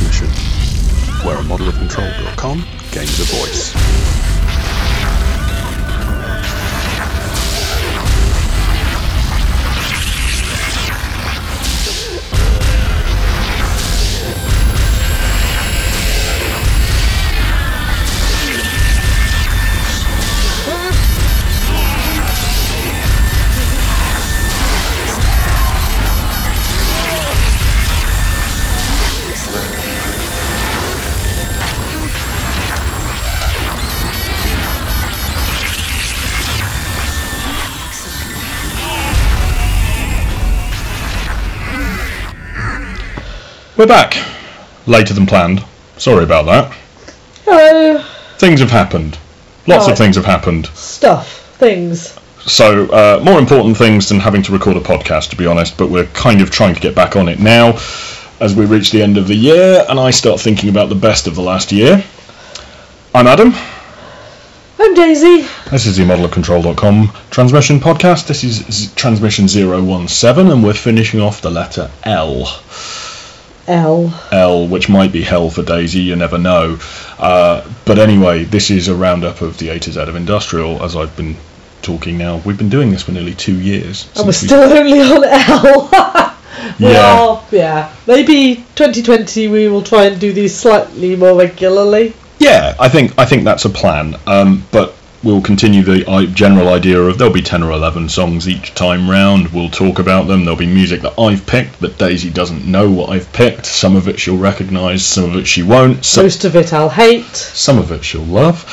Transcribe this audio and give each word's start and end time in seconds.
transmission, 0.00 0.28
where 1.26 1.36
a 1.36 1.42
model 1.42 1.68
of 1.68 1.74
control.com 1.76 2.64
gains 2.90 3.20
a 3.20 3.24
voice. 3.36 4.19
We're 43.80 43.86
back. 43.86 44.14
Later 44.86 45.14
than 45.14 45.24
planned. 45.24 45.64
Sorry 45.96 46.22
about 46.22 46.44
that. 46.44 46.76
Hello. 47.46 48.04
Things 48.36 48.60
have 48.60 48.70
happened. 48.70 49.16
Lots 49.66 49.86
Right. 49.86 49.92
of 49.92 49.96
things 49.96 50.16
have 50.16 50.26
happened. 50.26 50.68
Stuff. 50.74 51.40
Things. 51.58 52.12
So, 52.44 52.90
uh, 52.90 53.20
more 53.22 53.38
important 53.38 53.78
things 53.78 54.10
than 54.10 54.20
having 54.20 54.42
to 54.42 54.52
record 54.52 54.76
a 54.76 54.80
podcast, 54.80 55.30
to 55.30 55.36
be 55.36 55.46
honest, 55.46 55.78
but 55.78 55.88
we're 55.88 56.04
kind 56.12 56.42
of 56.42 56.50
trying 56.50 56.74
to 56.74 56.80
get 56.82 56.94
back 56.94 57.16
on 57.16 57.26
it 57.26 57.40
now 57.40 57.78
as 58.38 58.54
we 58.54 58.66
reach 58.66 58.90
the 58.90 59.02
end 59.02 59.16
of 59.16 59.26
the 59.28 59.34
year 59.34 59.86
and 59.88 59.98
I 59.98 60.10
start 60.10 60.40
thinking 60.40 60.68
about 60.68 60.90
the 60.90 60.94
best 60.94 61.26
of 61.26 61.34
the 61.34 61.40
last 61.42 61.72
year. 61.72 62.04
I'm 63.14 63.26
Adam. 63.26 63.54
I'm 64.78 64.92
Daisy. 64.92 65.46
This 65.70 65.86
is 65.86 65.96
the 65.96 66.04
Model 66.04 66.26
of 66.26 66.32
Control.com 66.32 67.12
transmission 67.30 67.80
podcast. 67.80 68.26
This 68.26 68.44
is 68.44 68.56
z- 68.56 68.90
transmission 68.94 69.48
017 69.48 70.50
and 70.50 70.62
we're 70.62 70.74
finishing 70.74 71.22
off 71.22 71.40
the 71.40 71.50
letter 71.50 71.90
L. 72.04 72.44
L. 73.70 74.12
L, 74.32 74.66
which 74.68 74.88
might 74.88 75.12
be 75.12 75.22
hell 75.22 75.48
for 75.50 75.62
Daisy, 75.62 76.00
you 76.00 76.16
never 76.16 76.38
know. 76.38 76.78
Uh, 77.18 77.62
but 77.84 77.98
anyway, 77.98 78.44
this 78.44 78.70
is 78.70 78.88
a 78.88 78.94
roundup 78.94 79.40
of 79.40 79.56
the 79.58 79.68
A 79.70 79.78
to 79.78 79.92
Z 79.92 80.00
of 80.00 80.16
Industrial, 80.16 80.82
as 80.82 80.96
I've 80.96 81.16
been 81.16 81.36
talking 81.82 82.18
now. 82.18 82.38
We've 82.44 82.58
been 82.58 82.68
doing 82.68 82.90
this 82.90 83.02
for 83.02 83.12
nearly 83.12 83.34
two 83.34 83.58
years. 83.58 84.06
And 84.16 84.26
we're 84.26 84.32
since 84.32 84.42
we- 84.52 84.58
still 84.58 84.72
only 84.72 85.00
on 85.00 85.24
L. 85.24 85.88
we 86.80 86.86
Yeah. 86.92 87.18
are, 87.20 87.44
yeah. 87.50 87.94
Maybe 88.06 88.56
2020 88.74 89.48
we 89.48 89.68
will 89.68 89.82
try 89.82 90.04
and 90.06 90.20
do 90.20 90.32
these 90.32 90.54
slightly 90.54 91.16
more 91.16 91.36
regularly. 91.38 92.12
Yeah, 92.38 92.74
I 92.80 92.88
think 92.88 93.12
I 93.18 93.24
think 93.26 93.44
that's 93.44 93.64
a 93.66 93.70
plan. 93.70 94.16
Um, 94.26 94.64
but 94.72 94.94
we'll 95.22 95.42
continue 95.42 95.82
the 95.82 96.30
general 96.34 96.68
idea 96.68 96.98
of 97.00 97.18
there'll 97.18 97.32
be 97.32 97.42
10 97.42 97.62
or 97.62 97.72
11 97.72 98.08
songs 98.08 98.48
each 98.48 98.74
time 98.74 99.08
round. 99.10 99.48
We'll 99.48 99.68
talk 99.70 99.98
about 99.98 100.26
them. 100.26 100.44
There'll 100.44 100.58
be 100.58 100.66
music 100.66 101.02
that 101.02 101.18
I've 101.18 101.46
picked 101.46 101.80
that 101.80 101.98
Daisy 101.98 102.30
doesn't 102.30 102.66
know 102.66 102.90
what 102.90 103.10
I've 103.10 103.30
picked. 103.32 103.66
Some 103.66 103.96
of 103.96 104.08
it 104.08 104.18
she'll 104.18 104.38
recognise, 104.38 105.04
some 105.04 105.24
of 105.24 105.36
it 105.36 105.46
she 105.46 105.62
won't. 105.62 106.04
Some, 106.04 106.24
Most 106.24 106.44
of 106.44 106.56
it 106.56 106.72
I'll 106.72 106.88
hate. 106.88 107.26
some 107.36 107.78
of 107.78 107.92
it 107.92 108.04
she'll 108.04 108.22
love. 108.24 108.64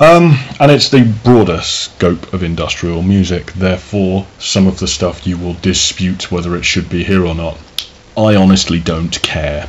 Um, 0.00 0.36
and 0.58 0.72
it's 0.72 0.88
the 0.88 1.04
broader 1.22 1.60
scope 1.60 2.32
of 2.32 2.42
industrial 2.42 3.02
music, 3.02 3.52
therefore, 3.52 4.26
some 4.40 4.66
of 4.66 4.80
the 4.80 4.88
stuff 4.88 5.24
you 5.24 5.38
will 5.38 5.54
dispute 5.54 6.32
whether 6.32 6.56
it 6.56 6.64
should 6.64 6.88
be 6.88 7.04
here 7.04 7.24
or 7.24 7.34
not. 7.34 7.56
I 8.16 8.34
honestly 8.34 8.80
don't 8.80 9.20
care. 9.22 9.68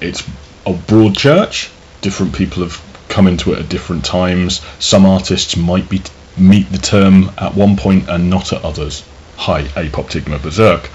It's 0.00 0.22
a 0.64 0.72
broad 0.72 1.16
church, 1.16 1.70
different 2.02 2.34
people 2.36 2.62
have 2.62 2.80
come 3.12 3.28
into 3.28 3.52
it 3.52 3.58
at 3.58 3.68
different 3.68 4.04
times. 4.04 4.62
Some 4.78 5.04
artists 5.04 5.56
might 5.56 5.88
be 5.88 6.00
meet 6.38 6.70
the 6.72 6.78
term 6.78 7.30
at 7.38 7.54
one 7.54 7.76
point 7.76 8.08
and 8.08 8.30
not 8.30 8.52
at 8.54 8.64
others. 8.64 9.04
Hi, 9.36 9.64
Apoptygma 9.64 10.38
Berzerk. 10.38 10.88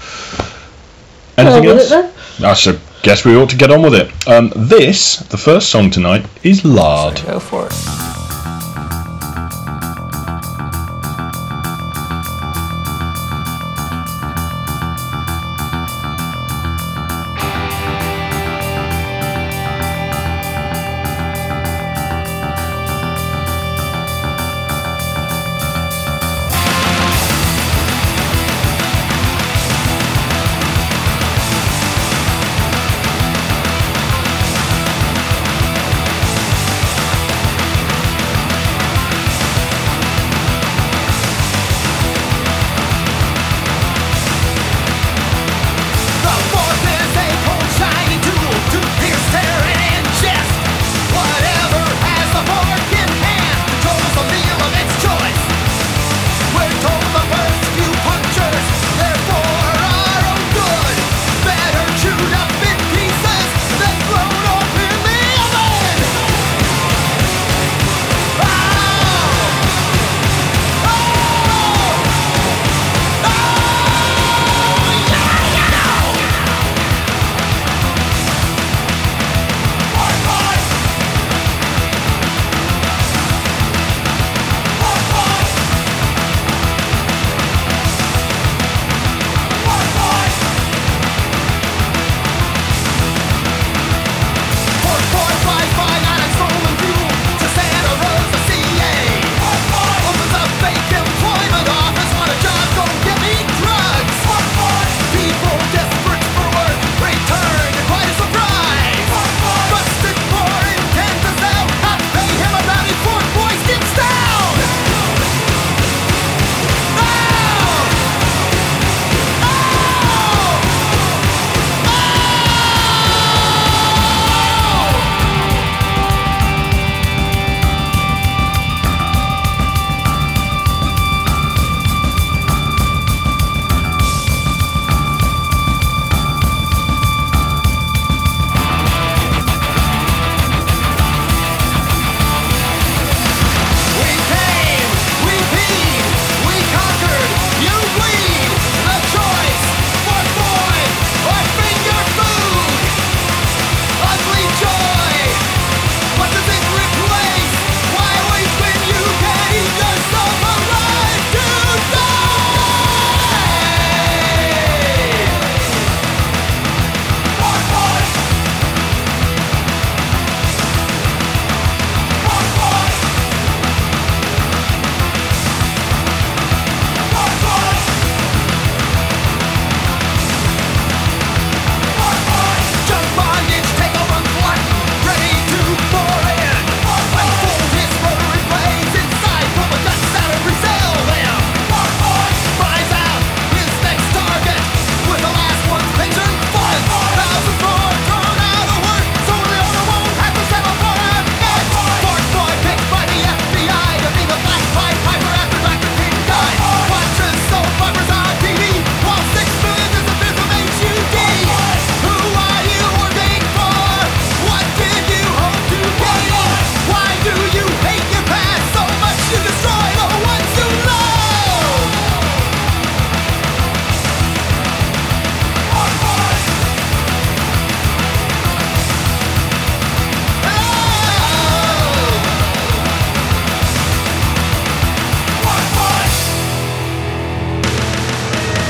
Anything 1.38 1.64
Well, 1.64 1.78
else? 1.92 2.42
I 2.42 2.54
should 2.54 2.80
guess 3.02 3.24
we 3.24 3.36
ought 3.36 3.50
to 3.50 3.56
get 3.56 3.70
on 3.70 3.82
with 3.82 3.94
it. 3.94 4.10
Um, 4.28 4.52
this, 4.56 5.16
the 5.16 5.36
first 5.36 5.70
song 5.70 5.90
tonight, 5.90 6.26
is 6.42 6.64
Lard. 6.64 7.22
Go 7.24 7.38
for 7.38 7.66
it. 7.66 8.07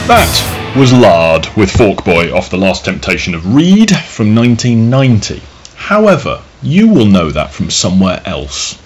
That 0.09 0.75
was 0.77 0.93
Lard 0.93 1.47
with 1.57 1.71
Forkboy 1.71 2.33
off 2.35 2.51
The 2.51 2.57
Last 2.57 2.85
Temptation 2.87 3.35
of 3.35 3.55
Reid 3.55 3.91
from 3.95 4.35
1990. 4.35 5.43
However, 5.77 6.43
you 6.63 6.89
will 6.89 7.05
know 7.07 7.31
that 7.31 7.53
from 7.53 7.71
somewhere 7.71 8.23
else. 8.25 8.81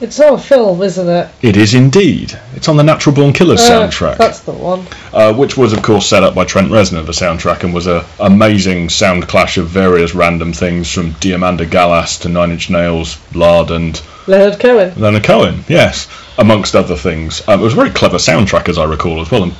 It's 0.00 0.18
all 0.18 0.34
a 0.34 0.38
film, 0.38 0.82
isn't 0.82 1.08
it? 1.08 1.28
It 1.42 1.56
is 1.56 1.74
indeed. 1.74 2.36
It's 2.56 2.68
on 2.68 2.76
the 2.76 2.82
Natural 2.82 3.14
Born 3.14 3.32
Killers 3.32 3.60
Uh, 3.60 3.70
soundtrack, 3.88 4.16
That's 4.16 4.40
the 4.40 4.52
one. 4.52 4.86
uh, 5.12 5.32
which 5.34 5.56
was, 5.56 5.72
of 5.72 5.82
course, 5.82 6.06
set 6.08 6.24
up 6.24 6.34
by 6.34 6.44
Trent 6.44 6.70
Reznor, 6.70 7.04
the 7.06 7.12
soundtrack, 7.12 7.62
and 7.62 7.72
was 7.74 7.86
a 7.86 8.04
amazing 8.18 8.88
sound 8.88 9.28
clash 9.28 9.58
of 9.58 9.68
various 9.68 10.14
random 10.14 10.52
things 10.52 10.90
from 10.90 11.12
Diamanda 11.14 11.66
Galás 11.66 12.20
to 12.22 12.28
Nine 12.28 12.50
Inch 12.50 12.68
Nails, 12.70 13.18
Lard, 13.34 13.70
and 13.70 14.00
Leonard 14.26 14.58
Cohen. 14.58 14.92
Leonard 14.96 15.24
Cohen, 15.24 15.64
yes, 15.68 16.08
amongst 16.38 16.74
other 16.74 16.96
things. 16.96 17.42
Um, 17.46 17.60
it 17.60 17.64
was 17.64 17.74
a 17.74 17.76
very 17.76 17.90
clever 17.90 18.16
soundtrack, 18.18 18.68
as 18.68 18.78
I 18.78 18.84
recall, 18.84 19.20
as 19.20 19.30
well, 19.30 19.44
and 19.44 19.54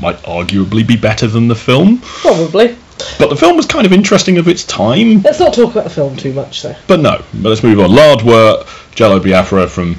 might 0.00 0.16
arguably 0.22 0.86
be 0.86 0.96
better 0.96 1.26
than 1.26 1.48
the 1.48 1.54
film. 1.54 1.98
Probably. 2.00 2.76
But 3.18 3.30
the 3.30 3.36
film 3.36 3.56
was 3.56 3.66
kind 3.66 3.86
of 3.86 3.92
interesting 3.92 4.38
of 4.38 4.48
its 4.48 4.64
time. 4.64 5.22
Let's 5.22 5.40
not 5.40 5.54
talk 5.54 5.72
about 5.72 5.84
the 5.84 5.90
film 5.90 6.16
too 6.16 6.32
much, 6.32 6.62
though. 6.62 6.76
But 6.86 7.00
no, 7.00 7.22
but 7.34 7.48
let's 7.48 7.62
move 7.62 7.80
on. 7.80 7.94
Lard 7.94 8.22
were 8.22 8.64
Jello 8.94 9.18
Biafra 9.18 9.68
from 9.68 9.96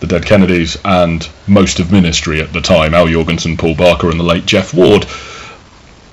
the 0.00 0.06
Dead 0.06 0.24
Kennedys 0.24 0.76
and 0.84 1.28
most 1.46 1.80
of 1.80 1.92
Ministry 1.92 2.40
at 2.40 2.52
the 2.52 2.60
time, 2.60 2.94
Al 2.94 3.06
Jourgensen, 3.06 3.58
Paul 3.58 3.74
Barker, 3.74 4.10
and 4.10 4.18
the 4.18 4.24
late 4.24 4.46
Jeff 4.46 4.72
Ward. 4.74 5.06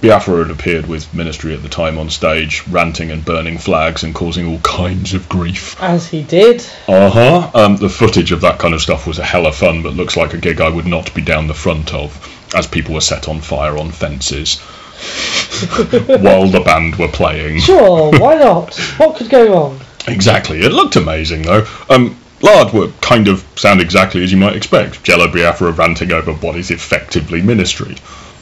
Biafra 0.02 0.44
had 0.44 0.52
appeared 0.52 0.86
with 0.86 1.12
Ministry 1.14 1.54
at 1.54 1.64
the 1.64 1.70
time 1.70 1.98
on 1.98 2.10
stage, 2.10 2.68
ranting 2.68 3.12
and 3.12 3.24
burning 3.24 3.58
flags 3.58 4.04
and 4.04 4.14
causing 4.14 4.46
all 4.46 4.60
kinds 4.60 5.14
of 5.14 5.28
grief. 5.30 5.82
As 5.82 6.08
he 6.08 6.22
did. 6.22 6.64
Uh 6.88 7.10
huh. 7.10 7.52
Um, 7.56 7.78
the 7.78 7.90
footage 7.90 8.32
of 8.32 8.42
that 8.42 8.60
kind 8.60 8.74
of 8.74 8.82
stuff 8.82 9.08
was 9.08 9.20
a 9.20 9.24
hell 9.24 9.48
of 9.48 9.56
fun, 9.56 9.82
but 9.82 9.94
looks 9.94 10.18
like 10.18 10.34
a 10.34 10.38
gig 10.38 10.62
I 10.62 10.70
would 10.70 10.86
not 10.86 11.14
be 11.16 11.22
down 11.22 11.48
the 11.48 11.54
front 11.54 11.94
of, 11.94 12.14
as 12.56 12.68
people 12.68 12.94
were 12.94 13.02
set 13.02 13.28
on 13.28 13.42
fire 13.42 13.78
on 13.78 13.92
fences 13.92 14.60
while 14.60 16.48
the 16.48 16.62
band 16.64 16.96
were 16.96 17.08
playing. 17.08 17.60
Sure, 17.60 18.12
why 18.12 18.36
not? 18.36 18.76
What 18.98 19.18
could 19.18 19.30
go 19.30 19.52
wrong? 19.52 19.80
Exactly. 20.08 20.62
It 20.62 20.72
looked 20.72 20.96
amazing 20.96 21.42
though. 21.44 21.66
Um, 21.90 22.18
Lard 22.42 22.74
were 22.74 22.90
kind 23.02 23.28
of 23.28 23.46
sound 23.56 23.82
exactly 23.82 24.24
as 24.24 24.32
you 24.32 24.38
might 24.38 24.56
expect. 24.56 25.04
Jello 25.04 25.28
Biafra 25.28 25.72
ranting 25.72 26.12
over 26.12 26.34
what 26.34 26.56
is 26.56 26.72
effectively 26.72 27.42
ministry. 27.42 27.96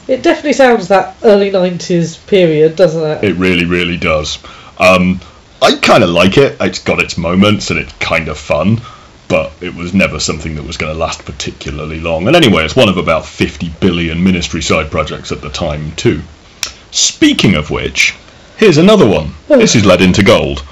It 0.06 0.22
definitely 0.22 0.52
sounds 0.52 0.88
that 0.88 1.16
early 1.22 1.50
90s 1.50 2.24
period, 2.26 2.76
doesn't 2.76 3.02
it? 3.02 3.24
It 3.24 3.36
really, 3.36 3.64
really 3.64 3.96
does. 3.96 4.38
Um, 4.78 5.20
I 5.62 5.76
kind 5.76 6.04
of 6.04 6.10
like 6.10 6.36
it. 6.36 6.58
It's 6.60 6.80
got 6.80 7.00
its 7.00 7.16
moments 7.16 7.70
and 7.70 7.78
it's 7.78 7.92
kind 7.94 8.28
of 8.28 8.36
fun, 8.36 8.82
but 9.28 9.52
it 9.60 9.74
was 9.74 9.94
never 9.94 10.20
something 10.20 10.54
that 10.56 10.64
was 10.64 10.76
going 10.76 10.92
to 10.92 10.98
last 10.98 11.24
particularly 11.24 12.00
long. 12.00 12.26
And 12.26 12.36
anyway, 12.36 12.64
it's 12.64 12.76
one 12.76 12.88
of 12.88 12.96
about 12.96 13.26
50 13.26 13.70
billion 13.80 14.22
ministry 14.22 14.62
side 14.62 14.90
projects 14.90 15.32
at 15.32 15.40
the 15.40 15.50
time 15.50 15.92
too. 15.92 16.22
Speaking 16.90 17.54
of 17.54 17.70
which, 17.70 18.14
here's 18.56 18.78
another 18.78 19.06
one. 19.06 19.34
Oh. 19.48 19.58
This 19.58 19.74
is 19.74 19.84
Lead 19.84 20.00
into 20.00 20.22
Gold. 20.22 20.64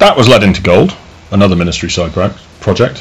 That 0.00 0.16
was 0.16 0.28
lead 0.28 0.42
into 0.42 0.62
gold, 0.62 0.96
another 1.30 1.54
ministry 1.54 1.90
side 1.90 2.14
project. 2.60 3.00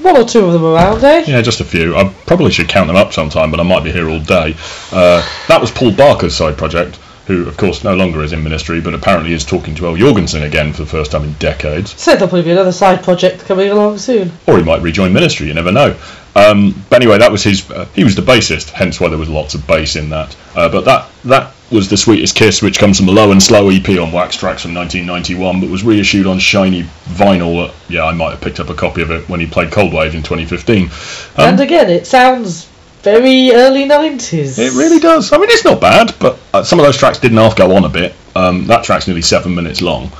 One 0.00 0.16
or 0.16 0.24
two 0.24 0.44
of 0.44 0.52
them 0.52 0.64
around, 0.64 1.02
eh? 1.02 1.24
Yeah, 1.26 1.42
just 1.42 1.60
a 1.60 1.64
few. 1.64 1.96
I 1.96 2.08
probably 2.24 2.52
should 2.52 2.68
count 2.68 2.86
them 2.86 2.94
up 2.94 3.12
sometime, 3.12 3.50
but 3.50 3.58
I 3.58 3.64
might 3.64 3.82
be 3.82 3.90
here 3.90 4.08
all 4.08 4.20
day. 4.20 4.54
Uh, 4.92 5.28
that 5.48 5.60
was 5.60 5.72
Paul 5.72 5.90
Barker's 5.90 6.36
side 6.36 6.56
project, 6.56 7.00
who, 7.26 7.48
of 7.48 7.56
course, 7.56 7.82
no 7.82 7.96
longer 7.96 8.22
is 8.22 8.32
in 8.32 8.44
ministry, 8.44 8.80
but 8.80 8.94
apparently 8.94 9.32
is 9.32 9.44
talking 9.44 9.74
to 9.74 9.88
El 9.88 9.96
Jourgensen 9.96 10.44
again 10.46 10.72
for 10.72 10.84
the 10.84 10.88
first 10.88 11.10
time 11.10 11.24
in 11.24 11.32
decades. 11.34 12.00
So 12.00 12.12
there'll 12.12 12.28
probably 12.28 12.42
be 12.42 12.52
another 12.52 12.70
side 12.70 13.02
project 13.02 13.44
coming 13.46 13.70
along 13.70 13.98
soon. 13.98 14.30
Or 14.46 14.56
he 14.56 14.62
might 14.62 14.82
rejoin 14.82 15.12
ministry, 15.12 15.48
you 15.48 15.54
never 15.54 15.72
know. 15.72 15.96
Um, 16.36 16.80
but 16.90 17.02
anyway, 17.02 17.18
that 17.18 17.32
was 17.32 17.42
his. 17.42 17.68
Uh, 17.68 17.86
he 17.92 18.04
was 18.04 18.14
the 18.14 18.22
bassist, 18.22 18.70
hence 18.70 19.00
why 19.00 19.08
there 19.08 19.18
was 19.18 19.28
lots 19.28 19.54
of 19.54 19.66
bass 19.66 19.96
in 19.96 20.10
that. 20.10 20.36
Uh, 20.54 20.68
but 20.68 20.84
that 20.84 21.10
that 21.24 21.54
was 21.74 21.88
the 21.88 21.96
sweetest 21.96 22.36
kiss, 22.36 22.62
which 22.62 22.78
comes 22.78 22.96
from 22.96 23.06
the 23.06 23.12
Low 23.12 23.32
and 23.32 23.42
Slow 23.42 23.68
EP 23.68 23.88
on 23.98 24.12
Wax 24.12 24.36
Trax! 24.36 24.62
from 24.62 24.74
1991, 24.74 25.60
but 25.60 25.68
was 25.68 25.82
reissued 25.82 26.26
on 26.26 26.38
shiny 26.38 26.84
vinyl. 27.04 27.66
That, 27.66 27.74
yeah, 27.92 28.04
I 28.04 28.12
might 28.12 28.30
have 28.30 28.40
picked 28.40 28.60
up 28.60 28.70
a 28.70 28.74
copy 28.74 29.02
of 29.02 29.10
it 29.10 29.28
when 29.28 29.40
he 29.40 29.46
played 29.46 29.72
Cold 29.72 29.92
Wave 29.92 30.14
in 30.14 30.22
2015. 30.22 30.84
Um, 30.84 30.90
and 31.36 31.60
again, 31.60 31.90
it 31.90 32.06
sounds 32.06 32.66
very 33.02 33.52
early 33.52 33.86
90s. 33.86 34.58
It 34.58 34.72
really 34.74 35.00
does. 35.00 35.32
I 35.32 35.38
mean, 35.38 35.50
it's 35.50 35.64
not 35.64 35.80
bad, 35.80 36.14
but 36.20 36.38
uh, 36.54 36.62
some 36.62 36.78
of 36.78 36.86
those 36.86 36.96
tracks 36.96 37.18
didn't 37.18 37.38
half 37.38 37.56
go 37.56 37.74
on 37.74 37.84
a 37.84 37.88
bit. 37.88 38.14
Um, 38.36 38.66
that 38.66 38.84
track's 38.84 39.08
nearly 39.08 39.22
seven 39.22 39.54
minutes 39.54 39.82
long. 39.82 40.12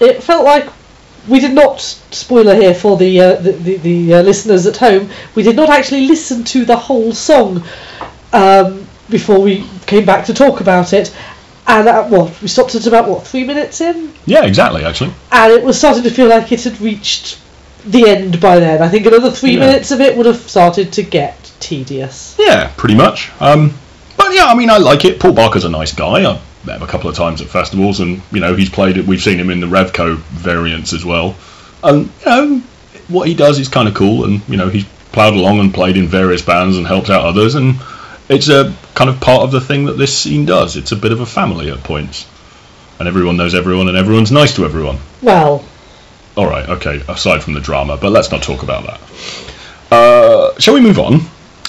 It 0.00 0.22
felt 0.22 0.44
like 0.44 0.68
we 1.28 1.38
did 1.38 1.52
not 1.52 1.80
spoiler 1.80 2.54
here 2.54 2.74
for 2.74 2.96
the 2.96 3.20
uh, 3.20 3.34
the, 3.36 3.52
the, 3.52 3.76
the 3.78 4.14
uh, 4.14 4.22
listeners 4.22 4.66
at 4.66 4.76
home. 4.76 5.10
We 5.34 5.42
did 5.42 5.56
not 5.56 5.70
actually 5.70 6.06
listen 6.06 6.44
to 6.44 6.64
the 6.64 6.76
whole 6.76 7.12
song 7.12 7.64
um, 8.32 8.86
before 9.08 9.40
we 9.40 9.64
came 9.86 10.04
back 10.04 10.26
to 10.26 10.34
talk 10.34 10.60
about 10.60 10.92
it. 10.92 11.14
And 11.68 11.88
at 11.88 12.08
what 12.10 12.40
we 12.40 12.46
stopped 12.48 12.74
at 12.76 12.86
about 12.86 13.08
what 13.08 13.26
three 13.26 13.42
minutes 13.44 13.80
in, 13.80 14.12
Yeah, 14.24 14.44
exactly. 14.44 14.84
Actually, 14.84 15.12
and 15.32 15.52
it 15.52 15.64
was 15.64 15.76
starting 15.76 16.04
to 16.04 16.10
feel 16.10 16.28
like 16.28 16.52
it 16.52 16.62
had 16.62 16.80
reached 16.80 17.38
the 17.84 18.08
end 18.08 18.40
by 18.40 18.60
then. 18.60 18.82
I 18.82 18.88
think 18.88 19.04
another 19.06 19.30
three 19.32 19.54
Yeah. 19.54 19.60
minutes 19.66 19.90
of 19.90 20.00
it 20.00 20.16
would 20.16 20.26
have 20.26 20.36
started 20.48 20.92
to 20.92 21.02
get 21.02 21.36
tedious. 21.58 22.34
yeah, 22.38 22.70
pretty 22.76 22.94
much. 22.94 23.30
Um, 23.40 23.74
but 24.16 24.32
yeah, 24.32 24.46
I 24.46 24.54
mean, 24.54 24.70
I 24.70 24.78
like 24.78 25.04
it. 25.04 25.18
Paul 25.18 25.32
Barker's 25.32 25.64
a 25.64 25.68
nice 25.68 25.92
guy. 25.92 26.28
I've 26.30 26.40
met 26.64 26.76
him 26.76 26.82
a 26.82 26.86
couple 26.86 27.10
of 27.10 27.16
times 27.16 27.40
at 27.40 27.48
festivals, 27.48 27.98
and 28.00 28.22
you 28.32 28.40
know, 28.40 28.54
he's 28.54 28.70
played 28.70 28.96
it. 28.96 29.04
We've 29.06 29.22
seen 29.22 29.38
him 29.38 29.50
in 29.50 29.58
the 29.60 29.66
Revco 29.66 30.18
variants 30.18 30.92
as 30.92 31.04
well. 31.04 31.34
And 31.82 32.08
you 32.20 32.26
know, 32.26 32.62
what 33.08 33.26
he 33.26 33.34
does 33.34 33.58
is 33.58 33.66
kind 33.68 33.88
of 33.88 33.94
cool, 33.94 34.24
and 34.24 34.40
you 34.48 34.56
know, 34.56 34.68
he's 34.68 34.84
ploughed 35.12 35.34
along 35.34 35.58
and 35.60 35.74
played 35.74 35.96
in 35.96 36.06
various 36.06 36.42
bands 36.42 36.76
and 36.76 36.86
helped 36.86 37.10
out 37.10 37.24
others, 37.24 37.56
and 37.56 37.74
it's 38.28 38.48
a 38.48 38.74
kind 38.94 39.08
of 39.10 39.20
part 39.20 39.42
of 39.42 39.52
the 39.52 39.60
thing 39.60 39.86
that 39.86 39.94
this 39.98 40.16
scene 40.16 40.44
does. 40.46 40.76
It's 40.76 40.92
a 40.92 40.96
bit 40.96 41.12
of 41.12 41.20
a 41.20 41.26
family 41.26 41.70
at 41.70 41.82
points, 41.84 42.26
and 42.98 43.06
everyone 43.08 43.36
knows 43.36 43.54
everyone, 43.54 43.88
and 43.88 43.96
everyone's 43.96 44.32
nice 44.32 44.54
to 44.56 44.64
everyone. 44.64 44.98
Well, 45.22 45.64
All 46.36 46.46
right, 46.46 46.68
okay. 46.68 47.02
Aside 47.08 47.42
from 47.42 47.54
the 47.54 47.60
drama, 47.60 47.96
but 47.96 48.12
let's 48.12 48.30
not 48.30 48.42
talk 48.42 48.62
about 48.62 48.84
that. 48.86 49.00
Uh, 49.90 50.58
shall 50.58 50.74
we 50.74 50.80
move 50.80 50.98
on? 50.98 51.20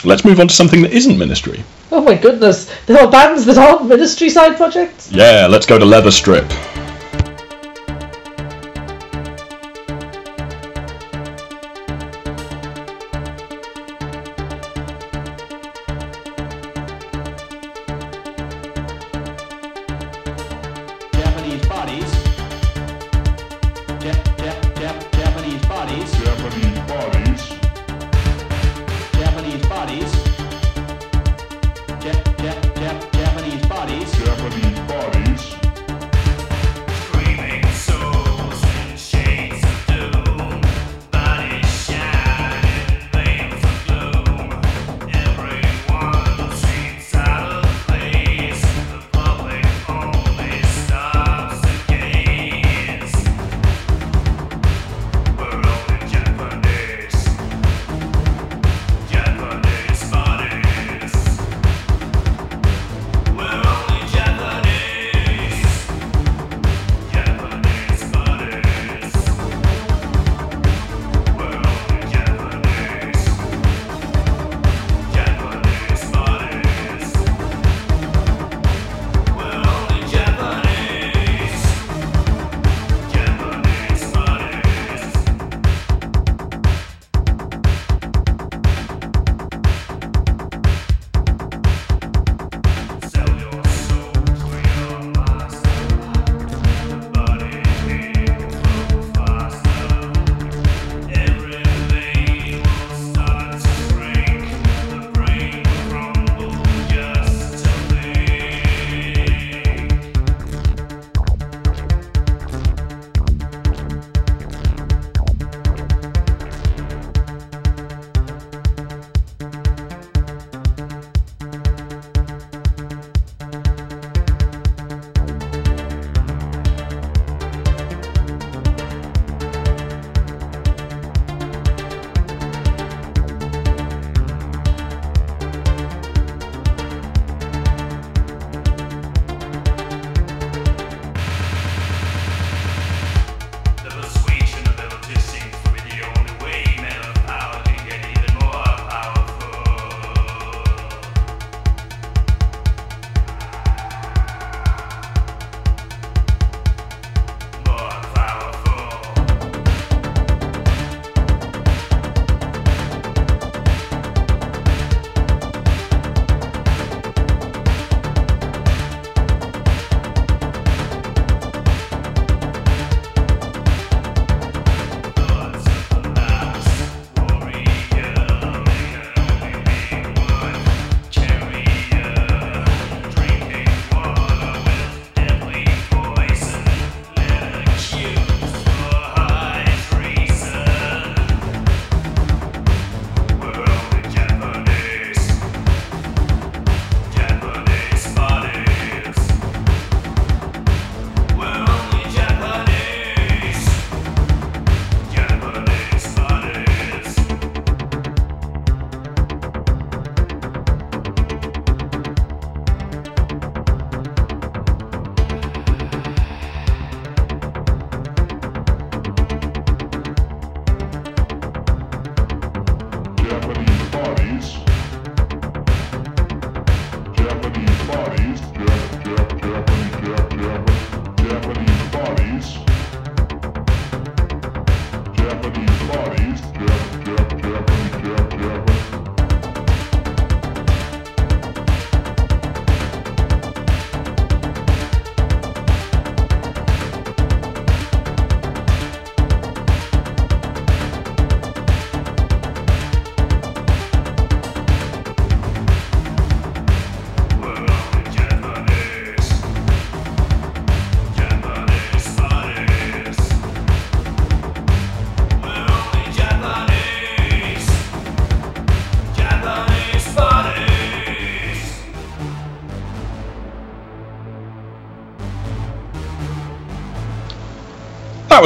Let's 0.03 0.23
move 0.25 0.39
on 0.39 0.47
to 0.47 0.53
something 0.53 0.81
that 0.83 0.91
isn't 0.93 1.17
ministry. 1.17 1.63
oh 1.91 2.01
my 2.01 2.15
goodness, 2.15 2.69
there 2.85 2.99
are 3.01 3.09
bands 3.09 3.45
that 3.45 3.57
aren't 3.57 3.87
ministry 3.87 4.29
side 4.29 4.57
projects. 4.57 5.11
Yeah, 5.11 5.47
let's 5.49 5.65
go 5.65 5.79
to 5.79 5.85
Leæther 5.85 6.11
Strip. 6.11 6.45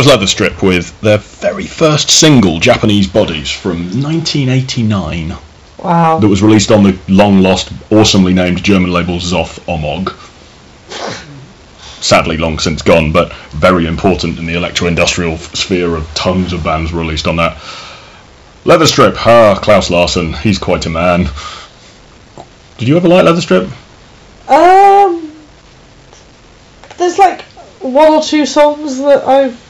Was 0.02 0.10
Leæther 0.10 0.28
Strip 0.28 0.64
with 0.64 1.00
their 1.02 1.20
very 1.20 1.68
first 1.68 2.10
single, 2.10 2.60
Japanese 2.60 3.06
Bodies, 3.06 3.52
from 3.52 3.84
1989, 4.02 5.38
Wow. 5.78 6.18
that 6.18 6.28
was 6.28 6.42
released 6.42 6.72
on 6.72 6.82
the 6.82 6.98
long 7.08 7.42
lost, 7.44 7.70
awesomely 7.92 8.34
named 8.34 8.64
German 8.64 8.92
label 8.92 9.20
Zoth 9.20 9.60
Ommog. 9.68 10.12
Sadly, 12.02 12.38
long 12.38 12.58
since 12.58 12.82
gone, 12.82 13.12
but 13.12 13.32
very 13.52 13.86
important 13.86 14.40
in 14.40 14.48
the 14.48 14.56
electro 14.56 14.88
industrial 14.88 15.38
sphere 15.38 15.96
of 15.96 16.12
tons 16.16 16.52
of 16.52 16.64
bands 16.64 16.92
released 16.92 17.28
on 17.28 17.36
that. 17.36 17.58
Leæther 18.66 18.88
Strip, 18.88 19.16
ah, 19.28 19.60
Claus 19.62 19.92
Larsen, 19.92 20.34
he's 20.34 20.58
quite 20.58 20.88
a 20.88 20.90
man. 20.90 21.30
Did 22.80 22.88
you 22.88 22.98
ever 22.98 23.08
like 23.08 23.24
Leather 23.26 23.42
Strip? 23.42 23.70
Um, 24.50 25.32
there's 26.98 27.20
like 27.20 27.42
one 27.82 28.14
or 28.14 28.24
two 28.24 28.48
songs 28.48 28.98
that 28.98 29.24
I've 29.28 29.68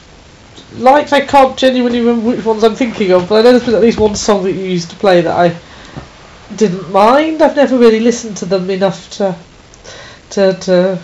liked. 0.82 1.12
I 1.12 1.20
can't 1.20 1.56
genuinely 1.56 2.00
remember 2.00 2.30
which 2.30 2.44
ones 2.44 2.62
I'm 2.64 2.74
thinking 2.74 3.12
of, 3.12 3.28
but 3.28 3.36
I 3.36 3.42
know 3.42 3.50
there's 3.52 3.64
been 3.64 3.74
at 3.74 3.80
least 3.80 3.98
one 3.98 4.14
song 4.14 4.42
that 4.44 4.52
you 4.52 4.64
used 4.64 4.90
to 4.90 4.96
play 4.96 5.20
that 5.20 5.36
I 5.36 5.56
didn't 6.56 6.90
mind. 6.92 7.42
I've 7.42 7.56
never 7.56 7.78
really 7.78 8.00
listened 8.00 8.36
to 8.38 8.44
them 8.44 8.68
enough 8.70 9.10
to 9.12 9.36
to 10.30 10.52
to 10.54 10.98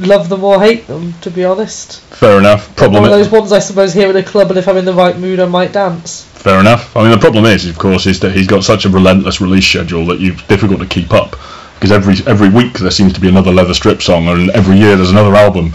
love 0.00 0.28
them 0.28 0.44
or 0.44 0.60
hate 0.60 0.86
them. 0.86 1.14
To 1.22 1.30
be 1.30 1.44
honest, 1.44 2.00
Fair 2.14 2.38
enough. 2.38 2.74
Problem 2.76 3.02
one 3.02 3.12
of 3.12 3.18
those 3.18 3.30
ones 3.30 3.52
I 3.52 3.58
suppose 3.58 3.92
here 3.92 4.10
in 4.10 4.16
a 4.16 4.22
club, 4.22 4.50
and 4.50 4.58
if 4.58 4.68
I'm 4.68 4.76
in 4.76 4.84
the 4.84 4.94
right 4.94 5.18
mood, 5.18 5.40
I 5.40 5.46
might 5.46 5.72
dance. 5.72 6.24
Fair 6.24 6.60
enough. 6.60 6.96
I 6.96 7.02
mean, 7.02 7.10
the 7.10 7.18
problem 7.18 7.44
is, 7.44 7.66
of 7.66 7.78
course, 7.78 8.06
is 8.06 8.20
that 8.20 8.32
he's 8.32 8.46
got 8.46 8.62
such 8.62 8.84
a 8.84 8.88
relentless 8.88 9.40
release 9.40 9.66
schedule 9.66 10.06
that 10.06 10.20
you 10.20 10.34
difficult 10.48 10.80
to 10.80 10.86
keep 10.86 11.12
up. 11.12 11.36
Because 11.74 11.92
every 11.92 12.16
every 12.26 12.48
week 12.48 12.78
there 12.78 12.90
seems 12.90 13.12
to 13.12 13.20
be 13.20 13.28
another 13.28 13.52
Leæther 13.52 13.74
Strip 13.74 14.02
song, 14.02 14.28
and 14.28 14.50
every 14.50 14.76
year 14.76 14.96
there's 14.96 15.10
another 15.10 15.34
album, 15.34 15.72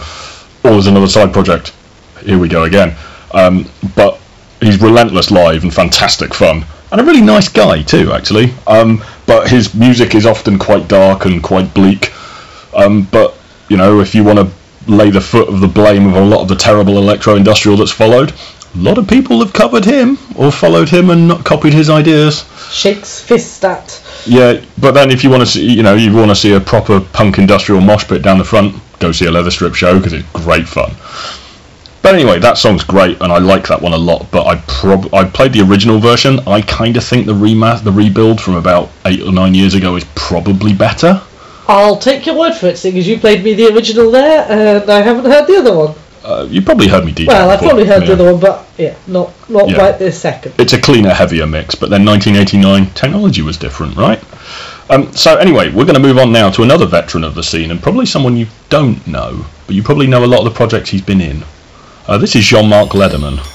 or 0.62 0.70
there's 0.72 0.86
another 0.86 1.08
side 1.08 1.32
project. 1.32 1.72
Here 2.20 2.38
we 2.38 2.48
go 2.48 2.64
again. 2.64 2.94
Um, 3.32 3.68
but 3.96 4.20
he's 4.60 4.80
relentless 4.80 5.30
live 5.30 5.62
and 5.62 5.72
fantastic 5.72 6.34
fun, 6.34 6.64
and 6.92 7.00
a 7.00 7.04
really 7.04 7.20
nice 7.20 7.48
guy 7.48 7.82
too, 7.82 8.12
actually. 8.12 8.52
Um, 8.66 9.04
but 9.26 9.48
his 9.48 9.74
music 9.74 10.14
is 10.14 10.26
often 10.26 10.58
quite 10.58 10.88
dark 10.88 11.24
and 11.24 11.42
quite 11.42 11.72
bleak. 11.74 12.12
Um, 12.74 13.02
but 13.10 13.36
you 13.68 13.76
know, 13.76 14.00
if 14.00 14.14
you 14.14 14.24
want 14.24 14.38
to 14.38 14.50
lay 14.90 15.10
the 15.10 15.20
foot 15.20 15.48
of 15.48 15.60
the 15.60 15.68
blame 15.68 16.06
of 16.06 16.14
a 16.14 16.24
lot 16.24 16.42
of 16.42 16.48
the 16.48 16.56
terrible 16.56 16.98
electro-industrial 16.98 17.78
that's 17.78 17.90
followed, 17.90 18.32
a 18.74 18.78
lot 18.78 18.98
of 18.98 19.06
people 19.08 19.38
have 19.40 19.52
covered 19.52 19.84
him 19.84 20.18
or 20.36 20.50
followed 20.50 20.88
him 20.88 21.10
and 21.10 21.28
not 21.28 21.44
copied 21.44 21.72
his 21.72 21.88
ideas. 21.88 22.44
Shakes 22.70 23.20
fist 23.20 23.64
at. 23.64 24.02
Yeah, 24.26 24.64
but 24.78 24.92
then 24.92 25.10
if 25.10 25.22
you 25.22 25.30
want 25.30 25.42
to 25.42 25.46
see, 25.46 25.72
you 25.72 25.82
know, 25.82 25.94
you 25.94 26.14
want 26.14 26.30
to 26.30 26.36
see 26.36 26.54
a 26.54 26.60
proper 26.60 27.00
punk 27.00 27.38
industrial 27.38 27.80
mosh 27.80 28.06
pit 28.06 28.22
down 28.22 28.38
the 28.38 28.44
front, 28.44 28.74
go 28.98 29.12
see 29.12 29.26
a 29.26 29.30
Leæther 29.30 29.52
Strip 29.52 29.74
show 29.74 29.96
because 29.96 30.12
it's 30.12 30.28
great 30.32 30.66
fun. 30.66 30.90
But 32.04 32.16
anyway, 32.16 32.38
that 32.40 32.58
song's 32.58 32.84
great, 32.84 33.22
and 33.22 33.32
I 33.32 33.38
like 33.38 33.66
that 33.68 33.80
one 33.80 33.94
a 33.94 33.96
lot. 33.96 34.30
But 34.30 34.46
I 34.46 34.56
prob 34.66 35.08
I 35.14 35.24
played 35.24 35.54
the 35.54 35.62
original 35.62 35.98
version. 35.98 36.38
I 36.40 36.60
kind 36.60 36.98
of 36.98 37.02
think 37.02 37.24
the 37.24 37.32
remas 37.32 37.82
the 37.82 37.92
rebuild 37.92 38.42
from 38.42 38.56
about 38.56 38.90
eight 39.06 39.22
or 39.22 39.32
nine 39.32 39.54
years 39.54 39.72
ago 39.72 39.96
is 39.96 40.04
probably 40.14 40.74
better. 40.74 41.22
I'll 41.66 41.96
take 41.96 42.26
your 42.26 42.38
word 42.38 42.52
for 42.52 42.66
it, 42.66 42.76
seeing 42.76 42.98
as 42.98 43.08
you 43.08 43.18
played 43.18 43.42
me 43.42 43.54
the 43.54 43.72
original 43.74 44.10
there, 44.10 44.44
and 44.50 44.90
I 44.90 45.00
haven't 45.00 45.24
heard 45.24 45.46
the 45.46 45.56
other 45.56 45.74
one. 45.74 45.94
Uh, 46.22 46.46
you 46.50 46.60
probably 46.60 46.88
heard 46.88 47.06
me 47.06 47.12
DJ. 47.12 47.28
Well, 47.28 47.48
I've 47.48 47.60
probably 47.60 47.86
heard 47.86 48.02
yeah. 48.02 48.08
the 48.08 48.12
other 48.12 48.32
one, 48.32 48.38
but 48.38 48.66
yeah, 48.76 48.94
not 49.06 49.32
not 49.48 49.70
Yeah. 49.70 49.78
right 49.78 49.98
this 49.98 50.20
second. 50.20 50.52
it's 50.58 50.74
a 50.74 50.80
cleaner, 50.82 51.14
heavier 51.14 51.46
mix. 51.46 51.74
But 51.74 51.88
then 51.88 52.04
1989, 52.04 52.92
technology 52.92 53.40
was 53.40 53.56
different, 53.56 53.96
right? 53.96 54.22
Um, 54.90 55.10
so 55.14 55.36
anyway, 55.36 55.70
we're 55.70 55.86
going 55.86 55.94
to 55.94 56.06
move 56.06 56.18
on 56.18 56.32
now 56.32 56.50
to 56.50 56.62
another 56.64 56.84
veteran 56.84 57.24
of 57.24 57.34
the 57.34 57.42
scene, 57.42 57.70
and 57.70 57.82
probably 57.82 58.04
someone 58.04 58.36
you 58.36 58.48
don't 58.68 59.06
know, 59.06 59.46
but 59.66 59.74
you 59.74 59.82
probably 59.82 60.06
know 60.06 60.22
a 60.22 60.26
lot 60.26 60.40
of 60.40 60.44
the 60.44 60.50
projects 60.50 60.90
he's 60.90 61.00
been 61.00 61.22
in. 61.22 61.44
Uh, 62.06 62.18
this 62.18 62.36
is 62.36 62.44
Jean-Marc 62.44 62.90
Lederman. 62.90 63.53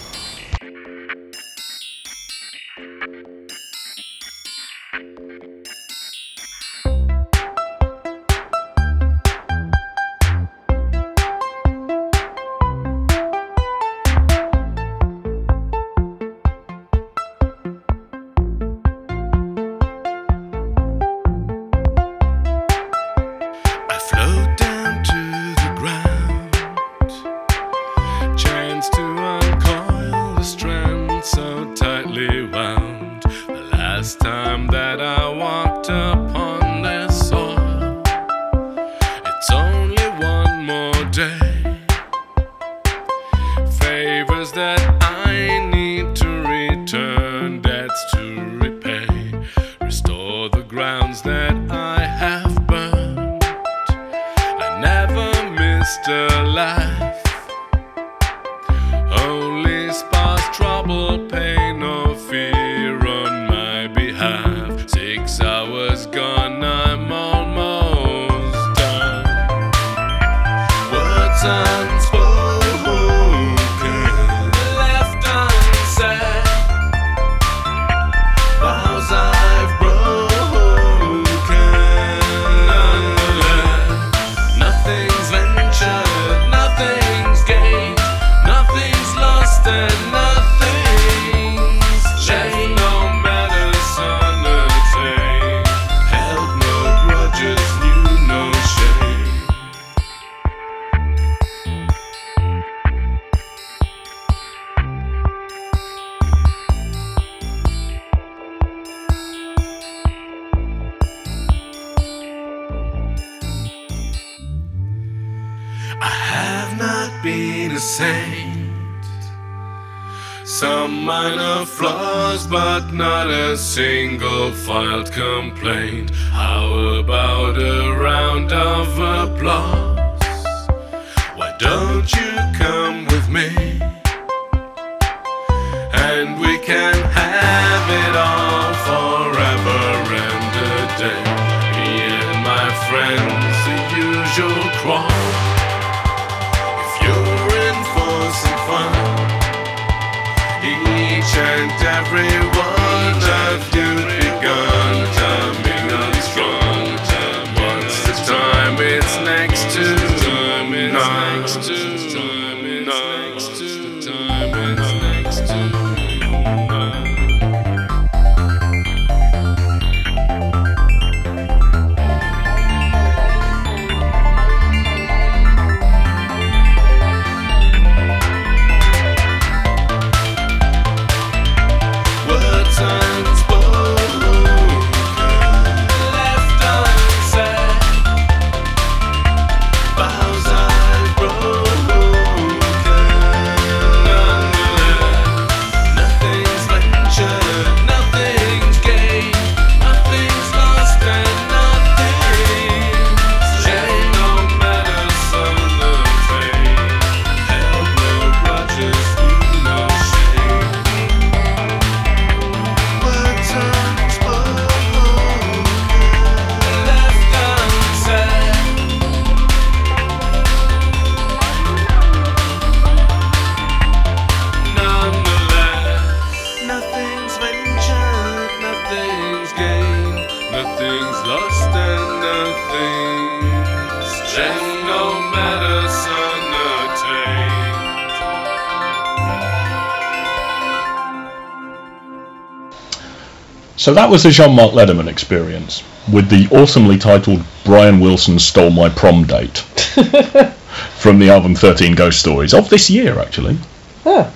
So 243.79 243.93
that 243.93 244.09
was 244.09 244.23
the 244.23 244.29
Jean-Marc 244.29 244.73
Lederman 244.73 245.07
experience 245.07 245.83
with 246.11 246.27
the 246.27 246.49
awesomely 246.51 246.97
titled 246.97 247.45
Brian 247.63 248.01
Wilson 248.01 248.37
Stole 248.37 248.71
My 248.71 248.89
Prom 248.89 249.23
Date 249.23 249.59
from 250.97 251.17
the 251.17 251.29
album 251.29 251.55
13 251.55 251.95
Ghost 251.95 252.19
Stories 252.19 252.53
of 252.53 252.67
this 252.67 252.89
year 252.89 253.19
actually. 253.19 253.57
Ah, 254.05 254.29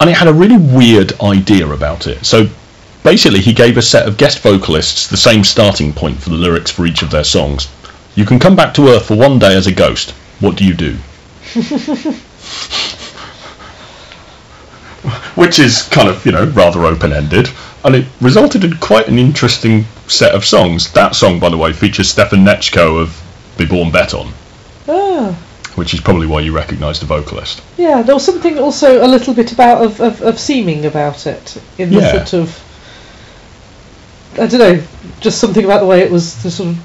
and 0.00 0.10
it 0.10 0.16
had 0.16 0.26
a 0.26 0.32
really 0.32 0.56
weird 0.56 1.12
idea 1.20 1.68
about 1.68 2.08
it. 2.08 2.26
So 2.26 2.48
basically, 3.04 3.38
he 3.38 3.52
gave 3.52 3.76
a 3.76 3.82
set 3.82 4.08
of 4.08 4.16
guest 4.16 4.40
vocalists 4.40 5.06
the 5.06 5.16
same 5.16 5.44
starting 5.44 5.92
point 5.92 6.20
for 6.20 6.30
the 6.30 6.36
lyrics 6.36 6.72
for 6.72 6.86
each 6.86 7.02
of 7.02 7.10
their 7.12 7.22
songs. 7.22 7.68
You 8.16 8.24
can 8.24 8.40
come 8.40 8.56
back 8.56 8.74
to 8.74 8.88
Earth 8.88 9.06
for 9.06 9.16
one 9.16 9.38
day 9.38 9.56
as 9.56 9.68
a 9.68 9.72
ghost. 9.72 10.10
What 10.40 10.56
do 10.56 10.64
you 10.64 10.74
do? 10.74 10.96
Which 15.36 15.60
is 15.60 15.84
kind 15.84 16.08
of, 16.08 16.26
you 16.26 16.32
know, 16.32 16.46
rather 16.46 16.84
open 16.84 17.12
ended. 17.12 17.48
And 17.84 17.96
it 17.96 18.06
resulted 18.20 18.64
in 18.64 18.76
quite 18.76 19.08
an 19.08 19.18
interesting 19.18 19.84
set 20.06 20.34
of 20.34 20.44
songs. 20.44 20.92
That 20.92 21.16
song, 21.16 21.40
by 21.40 21.48
the 21.48 21.56
way, 21.56 21.72
features 21.72 22.08
Stefan 22.08 22.44
Netschio 22.44 23.00
of 23.00 23.20
Beborn 23.56 23.90
Beton, 23.92 24.32
ah. 24.88 25.32
which 25.74 25.92
is 25.92 26.00
probably 26.00 26.26
why 26.28 26.40
you 26.40 26.54
recognise 26.54 27.00
the 27.00 27.06
vocalist. 27.06 27.60
Yeah, 27.76 28.02
there 28.02 28.14
was 28.14 28.24
something 28.24 28.58
also 28.58 29.04
a 29.04 29.08
little 29.08 29.34
bit 29.34 29.52
about 29.52 29.84
of, 29.84 30.00
of, 30.00 30.22
of 30.22 30.38
seeming 30.38 30.86
about 30.86 31.26
it 31.26 31.60
in 31.78 31.90
the 31.90 31.96
Yeah. 32.00 32.24
sort 32.24 32.42
of 32.44 32.62
I 34.34 34.46
don't 34.46 34.60
know, 34.60 34.82
just 35.20 35.38
something 35.38 35.64
about 35.64 35.80
the 35.80 35.86
way 35.86 36.00
it 36.00 36.10
was 36.10 36.42
the 36.42 36.50
sort 36.50 36.70
of 36.70 36.76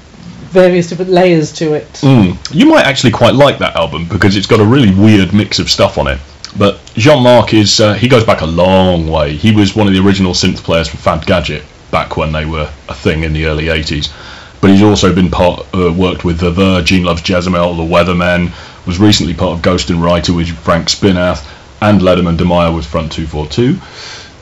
various 0.50 0.88
different 0.88 1.10
layers 1.10 1.52
to 1.54 1.74
it. 1.74 1.90
Mm. 2.02 2.36
You 2.54 2.66
might 2.66 2.84
actually 2.84 3.12
quite 3.12 3.34
like 3.34 3.58
that 3.58 3.74
album 3.76 4.06
because 4.06 4.36
it's 4.36 4.46
got 4.46 4.60
a 4.60 4.64
really 4.64 4.92
weird 4.94 5.32
mix 5.32 5.58
of 5.58 5.70
stuff 5.70 5.96
on 5.98 6.08
it. 6.08 6.18
But 6.56 6.80
Jean-Marc 6.94 7.52
is 7.54 7.80
uh, 7.80 7.94
he 7.94 8.08
goes 8.08 8.24
back 8.24 8.40
a 8.40 8.46
long 8.46 9.08
way. 9.08 9.36
He 9.36 9.52
was 9.52 9.76
one 9.76 9.86
of 9.86 9.92
the 9.92 10.00
original 10.00 10.32
synth 10.32 10.58
players 10.58 10.88
for 10.88 10.96
Fad 10.96 11.26
Gadget 11.26 11.64
back 11.90 12.16
when 12.16 12.32
they 12.32 12.44
were 12.44 12.70
a 12.88 12.94
thing 12.94 13.24
in 13.24 13.32
the 13.32 13.46
early 13.46 13.66
80s. 13.66 14.12
But 14.60 14.70
he's 14.70 14.82
also 14.82 15.14
been 15.14 15.30
part 15.30 15.66
uh, 15.74 15.92
worked 15.92 16.24
with 16.24 16.38
The 16.40 16.82
Gene 16.82 17.04
Loves 17.04 17.28
Jezebel, 17.28 17.74
The 17.74 17.82
Weathermen, 17.82 18.52
was 18.86 18.98
recently 18.98 19.34
part 19.34 19.52
of 19.52 19.62
Ghost 19.62 19.90
and 19.90 20.02
Writer 20.02 20.32
with 20.32 20.48
Frank 20.48 20.88
Spinath 20.88 21.46
and 21.80 22.00
Lederman 22.00 22.36
De 22.36 22.44
Meyer 22.44 22.72
with 22.72 22.86
Front 22.86 23.12
242 23.12 23.78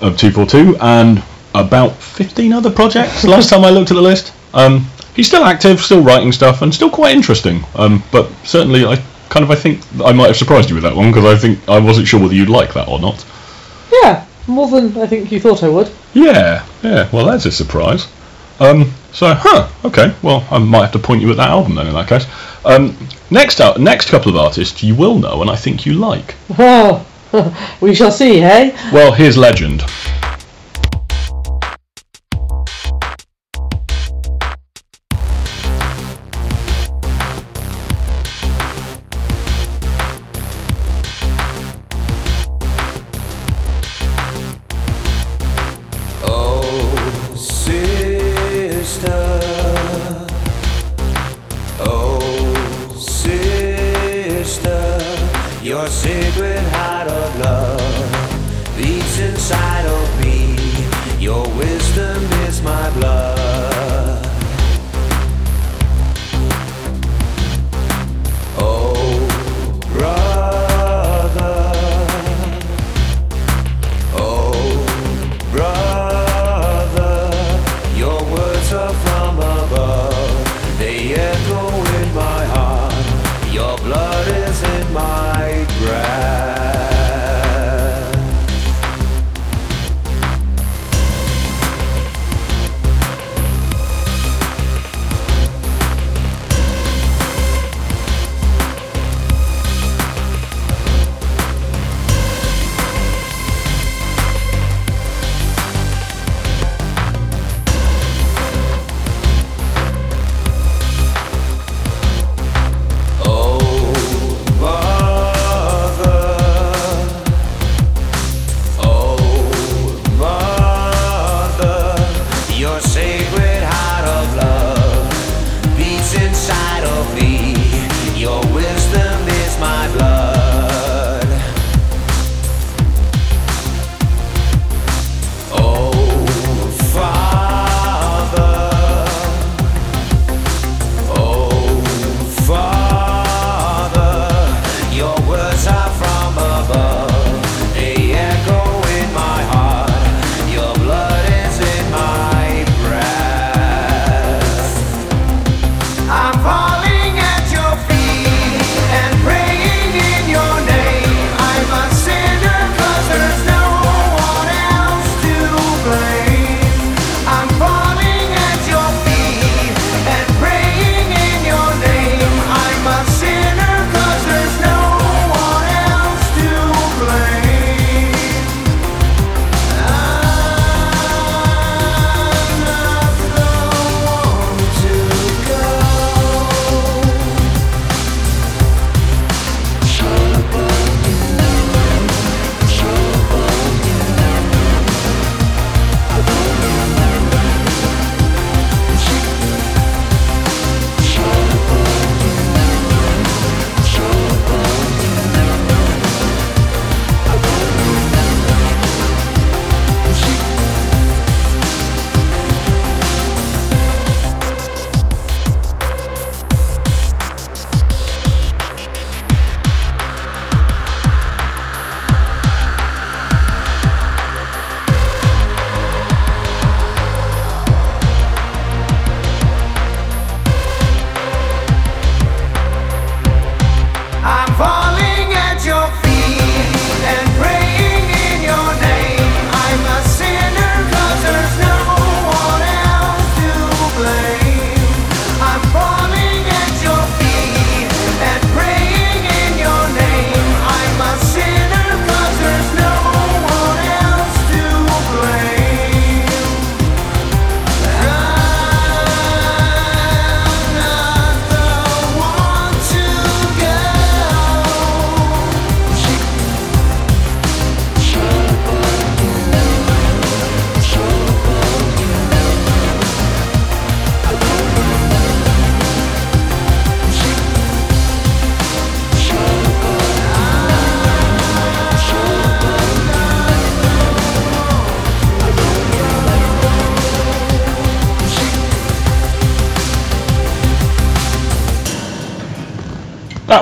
of 0.01 0.17
242 0.17 0.77
and 0.81 1.23
about 1.55 1.97
15 1.97 2.53
other 2.53 2.71
projects 2.71 3.25
last 3.25 3.51
time 3.51 3.65
I 3.65 3.71
looked 3.71 3.91
at 3.91 3.95
the 3.95 4.03
list. 4.03 4.33
Um, 4.55 4.87
he's 5.15 5.27
still 5.27 5.45
active, 5.45 5.81
still 5.81 6.03
writing 6.03 6.33
stuff, 6.33 6.63
and 6.63 6.73
still 6.73 6.91
quite 6.91 7.15
interesting. 7.15 7.65
Um, 7.75 8.03
but 8.13 8.31
certainly, 8.45 8.87
I 8.87 9.03
kind 9.29 9.45
of 9.45 9.51
I 9.51 9.55
think 9.55 9.81
I 10.05 10.13
might 10.13 10.29
have 10.29 10.37
surprised 10.37 10.69
you 10.69 10.75
with 10.75 10.85
that 10.85 10.97
one 10.97 11.11
because 11.11 11.25
I 11.25 11.37
think 11.37 11.69
I 11.69 11.79
wasn't 11.79 12.07
sure 12.07 12.21
whether 12.21 12.35
you'd 12.35 12.49
like 12.49 12.75
that 12.75 12.89
or 12.89 12.99
not. 12.99 13.25
Yeah, 14.03 14.27
more 14.47 14.69
than 14.69 14.97
I 14.99 15.07
think 15.07 15.31
you 15.33 15.41
thought 15.41 15.63
I 15.63 15.69
would. 15.69 15.91
Yeah, 16.15 16.65
yeah. 16.83 17.09
Well, 17.13 17.27
that's 17.27 17.47
a 17.47 17.53
surprise. 17.53 18.09
Um, 18.59 18.93
so, 19.13 19.35
huh? 19.35 19.69
Okay. 19.85 20.15
Well, 20.23 20.47
I 20.51 20.59
might 20.59 20.83
have 20.83 20.93
to 20.93 20.99
point 20.99 21.23
you 21.23 21.31
at 21.31 21.37
that 21.37 21.51
album 21.51 21.75
then. 21.75 21.87
In 21.87 21.95
that 21.95 22.09
case, 22.09 22.27
um, 22.65 22.97
next 23.31 23.61
out, 23.61 23.79
next 23.81 24.09
couple 24.09 24.31
of 24.31 24.37
artists 24.37 24.83
you 24.83 24.95
will 24.95 25.19
know, 25.19 25.43
and 25.43 25.51
I 25.51 25.57
think 25.57 25.87
you 25.87 25.95
like. 25.95 26.35
Oh, 26.59 27.07
we 27.81 27.95
shall 27.95 28.13
see, 28.13 28.39
hey? 28.39 28.73
Well, 28.93 29.13
here's 29.13 29.37
Legend. 29.37 29.83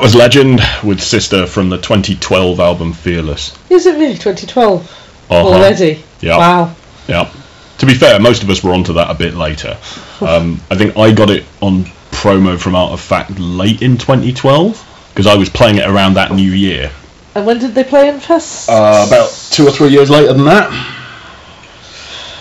Was 0.04 0.14
Legend 0.14 0.60
with 0.82 1.00
Sister 1.00 1.46
from 1.46 1.70
the 1.70 1.78
2012 1.78 2.60
album 2.60 2.92
Fearless. 2.92 3.56
Is 3.70 3.86
it 3.86 3.94
really 3.98 4.12
2012 4.18 4.82
Uh-huh. 5.30 5.34
already? 5.48 6.04
Yeah. 6.20 6.36
Wow. 6.36 6.74
Yeah. 7.08 7.30
To 7.78 7.86
be 7.86 7.94
fair, 7.94 8.20
most 8.20 8.42
of 8.42 8.50
us 8.50 8.62
were 8.62 8.74
onto 8.74 8.92
that 8.92 9.08
a 9.10 9.14
bit 9.14 9.32
later. 9.32 9.78
Um, 10.20 10.60
I 10.70 10.74
think 10.76 10.98
I 10.98 11.10
got 11.10 11.30
it 11.30 11.46
on 11.62 11.84
promo 12.10 12.58
from 12.60 12.74
Artoffact 12.74 13.36
late 13.38 13.80
in 13.80 13.96
2012 13.96 15.08
because 15.14 15.26
I 15.26 15.36
was 15.36 15.48
playing 15.48 15.78
it 15.78 15.88
around 15.88 16.12
that 16.14 16.32
new 16.32 16.52
year. 16.52 16.90
And 17.34 17.46
when 17.46 17.58
did 17.58 17.74
they 17.74 17.84
play 17.84 18.10
in 18.10 18.20
Fest? 18.20 18.68
Uh, 18.68 19.06
about 19.08 19.30
two 19.52 19.66
or 19.66 19.70
three 19.70 19.88
years 19.88 20.10
later 20.10 20.34
than 20.34 20.44
that. 20.44 20.70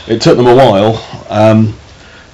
It 0.10 0.22
took 0.22 0.36
them 0.36 0.48
a 0.48 0.54
while, 0.56 1.02
um, 1.30 1.74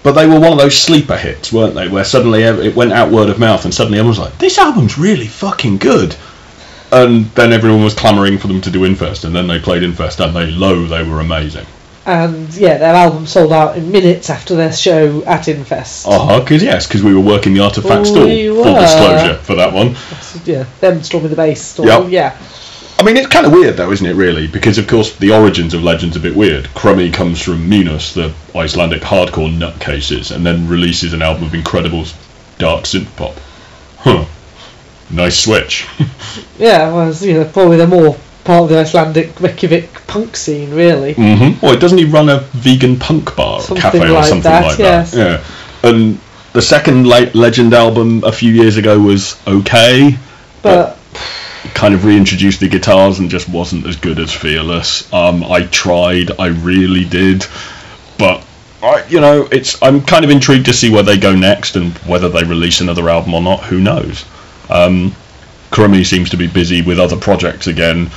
but 0.03 0.13
they 0.13 0.25
were 0.27 0.39
one 0.39 0.51
of 0.53 0.57
those 0.59 0.77
sleeper 0.77 1.17
hits, 1.17 1.51
weren't 1.51 1.75
they? 1.75 1.87
Where 1.87 2.03
suddenly 2.03 2.43
it 2.43 2.75
went 2.75 2.93
out 2.93 3.11
word 3.11 3.29
of 3.29 3.39
mouth, 3.39 3.65
and 3.65 3.73
suddenly 3.73 3.99
everyone 3.99 4.17
was 4.17 4.19
like, 4.19 4.37
"This 4.37 4.57
album's 4.57 4.97
really 4.97 5.27
fucking 5.27 5.77
good." 5.77 6.15
And 6.91 7.25
then 7.35 7.53
everyone 7.53 7.83
was 7.83 7.93
clamouring 7.93 8.39
for 8.39 8.47
them 8.47 8.61
to 8.61 8.71
do 8.71 8.83
Infest, 8.83 9.23
and 9.23 9.35
then 9.35 9.45
they 9.47 9.59
played 9.59 9.83
Infest, 9.83 10.19
and 10.19 10.35
they 10.35 10.47
lo, 10.47 10.85
they 10.87 11.03
were 11.03 11.19
amazing. 11.19 11.65
and 12.05 12.51
yeah, 12.55 12.77
their 12.79 12.95
album 12.95 13.27
sold 13.27 13.51
out 13.53 13.77
in 13.77 13.91
minutes 13.91 14.31
after 14.31 14.55
their 14.55 14.73
show 14.73 15.23
at 15.25 15.47
Infest. 15.47 16.07
Uh 16.07 16.17
huh. 16.25 16.39
Because 16.39 16.63
yes, 16.63 16.87
because 16.87 17.03
we 17.03 17.13
were 17.13 17.19
working 17.21 17.53
the 17.53 17.59
Artoffact. 17.59 18.07
We 18.25 18.47
Full 18.47 18.73
disclosure 18.73 19.37
for 19.43 19.55
that 19.55 19.71
one. 19.73 19.95
Yeah, 20.45 20.65
them 20.79 21.03
storming 21.03 21.29
the 21.29 21.35
bass. 21.35 21.61
Storm, 21.61 21.87
Yep. 21.87 22.05
Yeah. 22.09 22.37
I 22.99 23.03
mean, 23.03 23.15
it's 23.15 23.27
kind 23.27 23.45
of 23.45 23.53
weird 23.53 23.77
though, 23.77 23.91
isn't 23.93 24.05
it? 24.05 24.15
Really, 24.15 24.47
because 24.47 24.77
of 24.77 24.85
course 24.87 25.15
the 25.15 25.31
origins 25.31 25.73
of 25.73 25.81
Legend's 25.83 26.17
a 26.17 26.19
bit 26.19 26.35
weird. 26.35 26.65
Krummi 26.65 27.13
comes 27.13 27.41
from 27.41 27.69
Mínus, 27.69 28.13
the 28.13 28.33
Icelandic 28.53 29.01
hardcore 29.03 29.49
nutcases, 29.57 30.35
and 30.35 30.45
then 30.45 30.67
releases 30.67 31.13
an 31.13 31.21
album 31.21 31.45
of 31.45 31.53
incredible 31.53 32.03
dark 32.57 32.83
synth 32.83 33.15
pop. 33.15 33.35
Huh. 33.99 34.25
Nice 35.09 35.39
switch. 35.39 35.87
Yeah, 36.59 36.93
well, 36.93 37.13
you 37.13 37.35
know, 37.35 37.45
probably 37.45 37.77
they're 37.77 37.87
more 37.87 38.17
part 38.43 38.63
of 38.63 38.69
the 38.69 38.77
Icelandic 38.79 39.39
Reykjavik 39.39 40.05
punk 40.07 40.35
scene, 40.35 40.71
really. 40.71 41.15
mm-hmm. 41.15 41.65
Well, 41.65 41.73
it 41.73 41.79
doesn't 41.79 41.97
he 41.97 42.03
run 42.03 42.27
a 42.27 42.39
vegan 42.51 42.99
punk 42.99 43.33
bar 43.37 43.59
or 43.59 43.61
Something 43.61 43.81
cafe 43.81 43.99
or 44.01 44.11
like 44.11 44.25
something 44.25 44.43
that, 44.51 44.65
like 44.65 44.77
yes. 44.77 45.11
that? 45.11 45.41
Yeah. 45.83 45.89
And 45.89 46.19
the 46.51 46.61
second 46.61 47.07
Le- 47.07 47.31
Legend 47.33 47.73
album 47.73 48.25
a 48.25 48.33
few 48.33 48.51
years 48.51 48.75
ago 48.75 48.99
was 48.99 49.39
okay. 49.47 50.17
But 50.61 50.98
kind 51.73 51.93
of 51.93 52.05
reintroduced 52.05 52.59
the 52.59 52.67
guitars 52.67 53.19
and 53.19 53.29
just 53.29 53.49
wasn't 53.49 53.85
as 53.85 53.95
good 53.95 54.19
as 54.19 54.33
Fearless. 54.33 55.11
Um, 55.13 55.43
I 55.43 55.63
tried, 55.63 56.31
I 56.39 56.47
really 56.47 57.05
did, 57.05 57.45
but 58.17 58.45
I, 58.81 59.05
you 59.09 59.19
know, 59.19 59.47
it's 59.51 59.81
I'm 59.81 60.01
kind 60.01 60.23
of 60.23 60.31
intrigued 60.31 60.65
to 60.67 60.73
see 60.73 60.89
where 60.89 61.03
they 61.03 61.17
go 61.17 61.35
next 61.35 61.75
and 61.75 61.97
whether 61.99 62.29
they 62.29 62.43
release 62.43 62.81
another 62.81 63.09
album 63.09 63.33
or 63.33 63.41
not. 63.41 63.63
Who 63.63 63.79
knows? 63.79 64.25
Um, 64.69 65.15
Krummi 65.71 66.05
seems 66.05 66.29
to 66.31 66.37
be 66.37 66.47
busy 66.47 66.81
with 66.81 66.99
other 66.99 67.17
projects 67.17 67.67
again. 67.67 68.09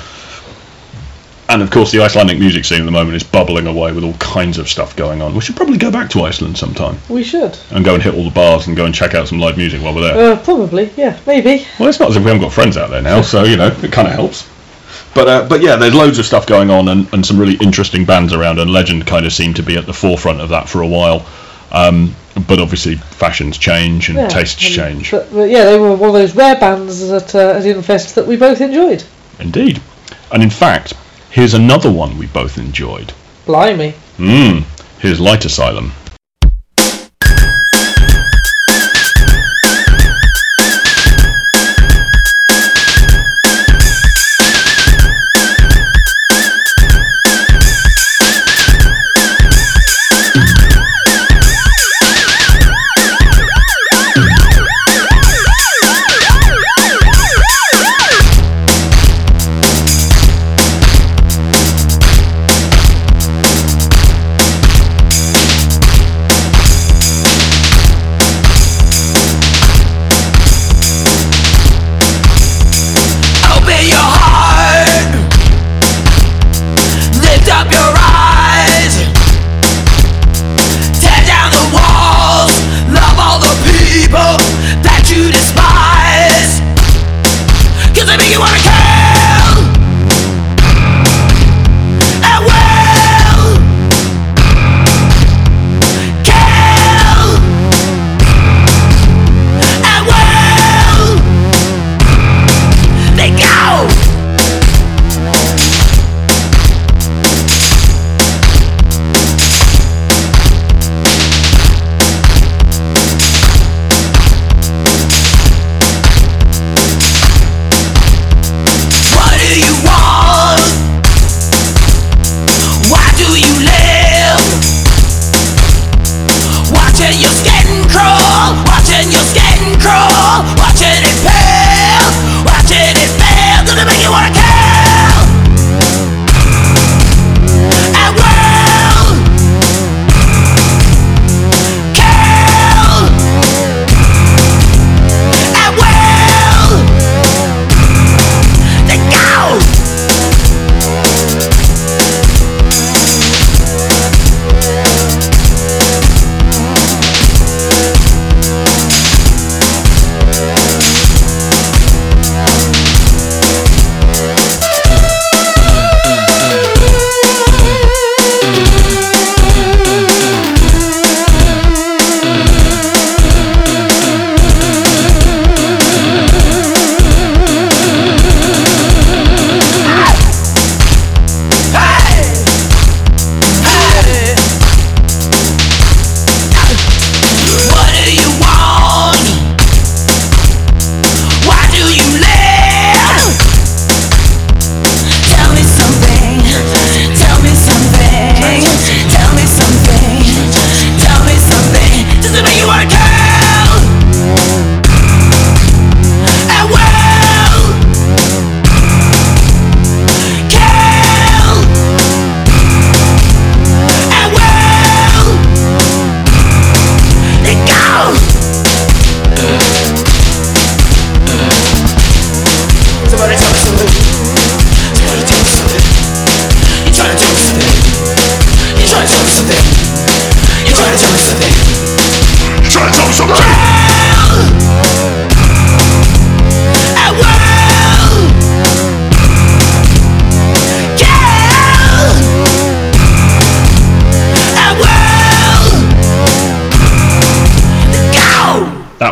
And 1.53 1.61
of 1.61 1.71
course, 1.71 1.93
the 1.93 2.01
Icelandic 2.01 2.39
music 2.39 2.65
scene 2.65 2.81
at 2.81 2.87
the 2.87 2.91
moment 2.91 3.15
is 3.15 3.23
bubbling 3.23 3.67
away 3.67 3.93
with 3.93 4.05
all 4.05 4.15
kinds 4.15 4.57
of 4.57 4.71
stuff 4.71 4.97
going 4.97 5.21
on. 5.21 5.35
We 5.35 5.43
should 5.43 5.55
probably 5.55 5.77
go 5.77 5.91
back 5.91 6.09
to 6.11 6.23
Iceland 6.23 6.57
sometime 6.57 6.99
we 7.11 7.23
should. 7.23 7.59
and 7.71 7.85
go 7.85 7.93
and 7.95 8.03
hit 8.03 8.15
all 8.15 8.25
the 8.25 8.31
bars 8.31 8.67
and 8.69 8.75
go 8.77 8.87
and 8.87 8.95
check 8.95 9.15
out 9.15 9.29
some 9.29 9.39
live 9.39 9.59
music 9.59 9.83
while 9.83 9.95
we're 9.95 10.01
there. 10.15 10.33
Uh, 10.33 10.39
probably, 10.43 10.91
yeah, 10.97 11.19
maybe. 11.27 11.67
Well, 11.79 11.91
it's 11.91 12.01
not 12.01 12.09
as 12.09 12.17
if 12.17 12.23
we 12.25 12.31
haven't 12.31 12.43
got 12.43 12.55
friends 12.55 12.79
out 12.79 12.89
there 12.89 13.03
now, 13.03 13.21
so 13.21 13.45
you 13.45 13.57
know 13.59 13.67
it 13.67 13.93
kind 13.93 14.09
of 14.09 14.15
helps. 14.15 14.49
But 15.15 15.29
uh, 15.29 15.47
but 15.47 15.61
yeah, 15.61 15.77
there's 15.77 15.95
loads 15.95 16.19
of 16.19 16.25
stuff 16.25 16.47
going 16.47 16.71
on 16.71 16.89
and, 16.89 17.13
and 17.13 17.25
some 17.27 17.39
really 17.39 17.57
interesting 17.57 18.07
bands 18.07 18.33
around, 18.33 18.59
and 18.59 18.71
Legend 18.71 19.07
kind 19.07 19.27
of 19.27 19.33
seemed 19.35 19.57
to 19.57 19.63
be 19.63 19.77
at 19.77 19.85
the 19.85 19.93
forefront 19.93 20.41
of 20.41 20.49
that 20.49 20.71
for 20.71 20.81
a 20.81 20.89
while. 20.89 21.27
Um, 21.71 22.15
but 22.49 22.61
obviously, 22.61 22.95
fashions 22.97 23.59
change 23.59 24.09
and 24.09 24.17
Yeah, 24.17 24.29
tastes 24.29 24.65
and- 24.65 24.75
change. 24.75 25.11
But, 25.11 25.31
but 25.31 25.51
yeah, 25.51 25.67
they 25.67 25.79
were 25.79 25.95
one 25.95 26.09
of 26.09 26.15
those 26.15 26.35
rare 26.35 26.57
bands 26.59 27.03
at, 27.11 27.35
uh, 27.35 27.51
at 27.59 27.67
Infest 27.67 28.15
that 28.15 28.27
we 28.27 28.37
both 28.37 28.63
enjoyed. 28.63 29.05
Indeed. 29.39 29.83
And 30.31 30.43
in 30.43 30.49
fact, 30.49 30.95
here's 31.33 31.55
another 31.55 31.91
one 31.91 32.19
we 32.19 32.27
both 32.27 32.59
enjoyed. 32.59 33.13
Blimey. 33.47 33.95
Mmm. 34.19 34.65
here's 35.01 35.19
Light 35.19 35.45
Asylum. 35.45 35.93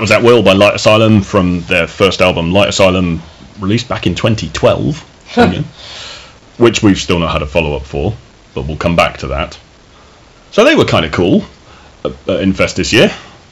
That 0.01 0.05
was 0.05 0.13
At 0.13 0.23
Will 0.23 0.43
by 0.43 0.55
Light 0.55 0.75
Asylum 0.75 1.21
from 1.21 1.61
their 1.65 1.87
first 1.87 2.23
album, 2.23 2.53
Light 2.53 2.71
Asylum, 2.71 3.21
released 3.59 3.87
back 3.87 4.07
in 4.07 4.15
2012, 4.15 5.37
yeah, 5.37 5.61
which 6.57 6.83
we've 6.83 6.97
still 6.97 7.19
not 7.19 7.33
had 7.35 7.43
a 7.43 7.47
follow 7.47 7.77
up 7.77 7.83
for, 7.85 8.15
but 8.55 8.67
we'll 8.67 8.79
come 8.79 8.97
back 8.97 9.19
to 9.19 9.27
that. 9.27 9.59
So 10.53 10.65
they 10.65 10.75
were 10.75 10.87
kind 10.87 11.05
of 11.05 11.13
cool 11.13 11.43
uh, 12.03 12.09
uh, 12.09 12.13
at, 12.29 12.31
at 12.31 12.41
Infest 12.41 12.77
this 12.77 12.95
year. 12.95 13.11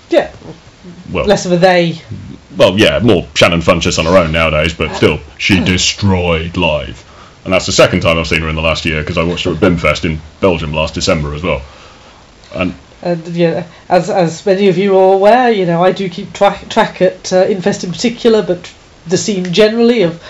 Yeah, 0.09 0.32
Well, 1.12 1.26
less 1.26 1.44
of 1.44 1.53
a 1.53 1.59
they. 1.59 2.01
well, 2.57 2.78
yeah, 2.78 2.99
more 3.01 3.28
Shannon 3.34 3.61
Funchess 3.61 3.99
on 3.99 4.07
her 4.07 4.16
own 4.16 4.32
nowadays, 4.32 4.72
but 4.72 4.96
still, 4.96 5.20
she 5.36 5.62
destroyed 5.62 6.57
live. 6.57 7.05
And 7.44 7.53
that's 7.53 7.66
the 7.66 7.72
second 7.72 8.01
time 8.01 8.18
I've 8.18 8.26
seen 8.26 8.40
her 8.40 8.49
in 8.49 8.55
the 8.57 8.62
last 8.62 8.86
year 8.86 9.03
because 9.03 9.18
I 9.18 9.22
watched 9.22 9.44
her 9.44 9.51
at 9.51 9.59
Bimfest 9.59 10.07
in 10.07 10.18
Belgium 10.40 10.72
last 10.72 10.94
December 10.94 11.34
as 11.34 11.42
well. 11.42 11.61
And 12.55 12.74
And 13.03 13.26
yeah, 13.28 13.66
as 13.88 14.11
as 14.11 14.44
many 14.44 14.68
of 14.68 14.76
you 14.76 14.99
are 14.99 15.14
aware, 15.14 15.51
you 15.51 15.66
know 15.66 15.82
I 15.82 15.92
do 15.92 16.09
keep 16.09 16.32
track 16.32 16.68
track 16.68 17.01
at 17.01 17.32
uh, 17.32 17.44
Infest 17.44 17.84
in 17.84 17.92
particular, 17.92 18.42
but 18.42 18.72
the 19.07 19.16
scene 19.16 19.53
generally 19.53 20.03
of 20.03 20.22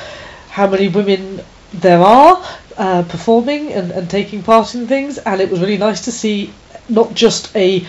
how 0.51 0.67
many 0.67 0.89
women 0.89 1.41
there 1.73 2.01
are 2.01 2.45
uh, 2.77 3.03
performing 3.09 3.73
and, 3.73 3.91
and 3.91 4.11
taking 4.11 4.43
part 4.43 4.75
in 4.75 4.87
things, 4.87 5.19
and 5.19 5.41
it 5.41 5.51
was 5.51 5.61
really 5.61 5.79
nice 5.79 6.03
to 6.03 6.13
see 6.13 6.53
not 6.89 7.15
just 7.15 7.55
a 7.57 7.87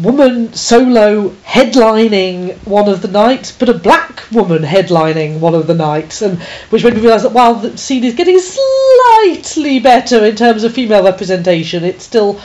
woman 0.00 0.52
solo 0.54 1.28
headlining 1.44 2.56
one 2.66 2.88
of 2.88 3.02
the 3.02 3.08
nights, 3.08 3.52
but 3.52 3.68
a 3.68 3.74
black 3.74 4.22
woman 4.32 4.62
headlining 4.62 5.38
one 5.38 5.54
of 5.54 5.66
the 5.66 5.74
nights, 5.74 6.22
and 6.22 6.40
which 6.70 6.84
made 6.84 6.94
me 6.94 7.00
realise 7.00 7.22
that 7.22 7.32
while 7.32 7.56
the 7.56 7.76
scene 7.76 8.04
is 8.04 8.14
getting 8.14 8.38
slightly 8.38 9.80
better 9.80 10.24
in 10.24 10.34
terms 10.34 10.64
of 10.64 10.72
female 10.72 11.04
representation, 11.04 11.84
it's 11.84 12.04
still 12.04 12.40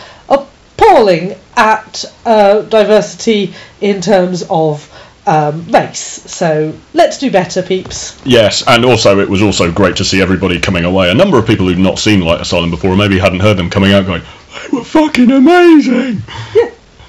appalling 0.88 1.36
at 1.56 2.06
uh, 2.26 2.62
diversity 2.64 3.54
in 3.82 4.02
terms 4.02 4.44
of 4.50 4.94
um, 5.26 5.66
race. 5.70 6.00
So 6.00 6.74
let's 6.94 7.18
do 7.18 7.30
better, 7.30 7.62
peeps. 7.62 8.20
yes, 8.26 8.66
and 8.68 8.86
also 8.86 9.20
it 9.20 9.30
was 9.30 9.42
also 9.42 9.72
great 9.72 9.98
to 9.98 10.06
see 10.06 10.22
everybody 10.22 10.60
coming 10.60 10.86
away. 10.86 11.12
A 11.12 11.16
number 11.16 11.38
of 11.38 11.46
people 11.46 11.68
who'd 11.68 11.78
not 11.78 12.00
seen 12.00 12.22
Light 12.22 12.42
Asylum 12.42 12.72
before, 12.72 12.92
or 12.92 12.96
maybe 12.96 13.20
hadn't 13.20 13.42
heard 13.42 13.58
them 13.58 13.70
coming 13.70 13.94
out 13.94 14.06
going, 14.06 14.22
they 14.22 14.78
were 14.78 14.84
fucking 14.84 15.32
amazing! 15.32 16.22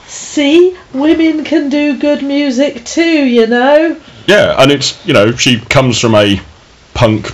See, 0.06 0.76
women 0.94 1.44
can 1.44 1.68
do 1.68 1.98
good 1.98 2.22
music 2.22 2.84
too, 2.84 3.26
you 3.26 3.46
know. 3.46 4.00
Yeah, 4.26 4.60
and 4.60 4.72
it's, 4.72 5.04
you 5.06 5.12
know, 5.12 5.32
she 5.32 5.60
comes 5.60 6.00
from 6.00 6.14
a 6.14 6.40
punk 6.94 7.30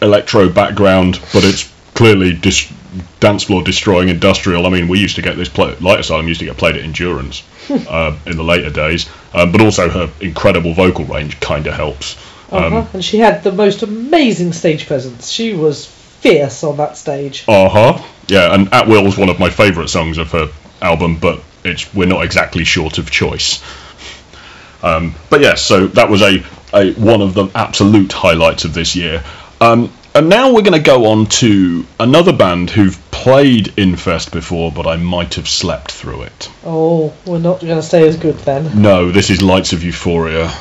electro 0.00 0.48
background, 0.48 1.20
but 1.32 1.44
it's 1.44 1.72
clearly 1.94 2.34
dis- 2.34 2.72
dance 3.20 3.44
floor 3.44 3.62
destroying 3.62 4.08
industrial. 4.08 4.66
I 4.66 4.70
mean, 4.70 4.88
we 4.88 4.98
used 4.98 5.16
to 5.16 5.22
get 5.22 5.36
this 5.36 5.48
play- 5.48 5.76
Light 5.80 6.00
Asylum 6.00 6.28
used 6.28 6.40
to 6.40 6.46
get 6.46 6.56
played 6.56 6.76
at 6.76 6.82
Endurance 6.82 7.42
uh, 7.70 8.16
in 8.26 8.36
the 8.36 8.44
later 8.44 8.70
days, 8.70 9.08
um, 9.34 9.52
but 9.52 9.60
also 9.60 9.88
her 9.88 10.10
incredible 10.20 10.74
vocal 10.74 11.04
range 11.04 11.38
kind 11.40 11.66
of 11.66 11.74
helps. 11.74 12.16
Uh-huh. 12.50 12.86
and 12.94 13.04
she 13.04 13.18
had 13.18 13.44
the 13.44 13.52
most 13.52 13.82
amazing 13.82 14.54
stage 14.54 14.86
presence. 14.86 15.28
She 15.30 15.52
was 15.52 15.84
fierce 15.86 16.64
on 16.64 16.78
that 16.78 16.96
stage. 16.96 17.44
Uh 17.46 17.68
huh. 17.68 18.04
Yeah, 18.26 18.54
and 18.54 18.72
At 18.72 18.88
Will's 18.88 19.16
one 19.18 19.28
of 19.28 19.38
my 19.38 19.50
favourite 19.50 19.90
songs 19.90 20.18
of 20.18 20.30
her 20.32 20.50
album, 20.80 21.18
but 21.18 21.42
it's 21.64 21.92
we're 21.94 22.06
not 22.08 22.24
exactly 22.24 22.64
short 22.64 22.98
of 22.98 23.10
choice. 23.10 23.62
Um, 24.82 25.14
but 25.28 25.40
yes, 25.40 25.62
so 25.62 25.88
that 25.88 26.08
was 26.08 26.22
a, 26.22 26.42
a 26.72 26.92
one 26.94 27.20
of 27.20 27.34
the 27.34 27.48
absolute 27.54 28.12
highlights 28.12 28.64
of 28.64 28.74
this 28.74 28.94
year. 28.94 29.24
Um, 29.60 29.92
and 30.18 30.28
now 30.28 30.52
we're 30.52 30.62
going 30.62 30.72
to 30.72 30.80
go 30.80 31.06
on 31.06 31.26
to 31.26 31.86
another 32.00 32.32
band 32.32 32.70
who've 32.70 32.98
played 33.12 33.72
Infest 33.78 34.32
before, 34.32 34.72
but 34.72 34.84
I 34.84 34.96
might 34.96 35.34
have 35.34 35.46
slept 35.46 35.92
through 35.92 36.22
it. 36.22 36.50
Oh, 36.64 37.14
we're 37.24 37.38
not 37.38 37.60
going 37.60 37.76
to 37.76 37.82
stay 37.82 38.06
as 38.08 38.16
good 38.16 38.34
then. 38.38 38.82
No, 38.82 39.12
this 39.12 39.30
is 39.30 39.42
Lights 39.42 39.72
of 39.72 39.84
Euphoria. 39.84 40.52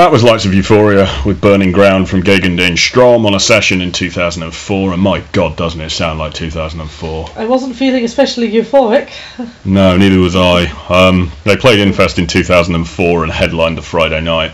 That 0.00 0.10
was 0.12 0.24
Lights 0.24 0.46
of 0.46 0.54
Euphoria 0.54 1.06
with 1.26 1.42
Burning 1.42 1.72
Ground 1.72 2.08
from 2.08 2.22
Gegen 2.22 2.56
den 2.56 2.78
Strom 2.78 3.26
on 3.26 3.34
a 3.34 3.38
session 3.38 3.82
in 3.82 3.92
2004, 3.92 4.94
and 4.94 5.02
my 5.02 5.20
god, 5.32 5.58
doesn't 5.58 5.78
it 5.78 5.90
sound 5.90 6.18
like 6.18 6.32
2004? 6.32 7.28
I 7.36 7.44
wasn't 7.44 7.76
feeling 7.76 8.02
especially 8.06 8.50
euphoric. 8.50 9.10
No, 9.66 9.98
neither 9.98 10.18
was 10.18 10.34
I. 10.34 10.64
Um, 10.88 11.30
they 11.44 11.54
played 11.58 11.80
Infest 11.80 12.18
in 12.18 12.26
2004 12.26 13.24
and 13.24 13.30
headlined 13.30 13.76
the 13.76 13.82
Friday 13.82 14.22
night. 14.22 14.52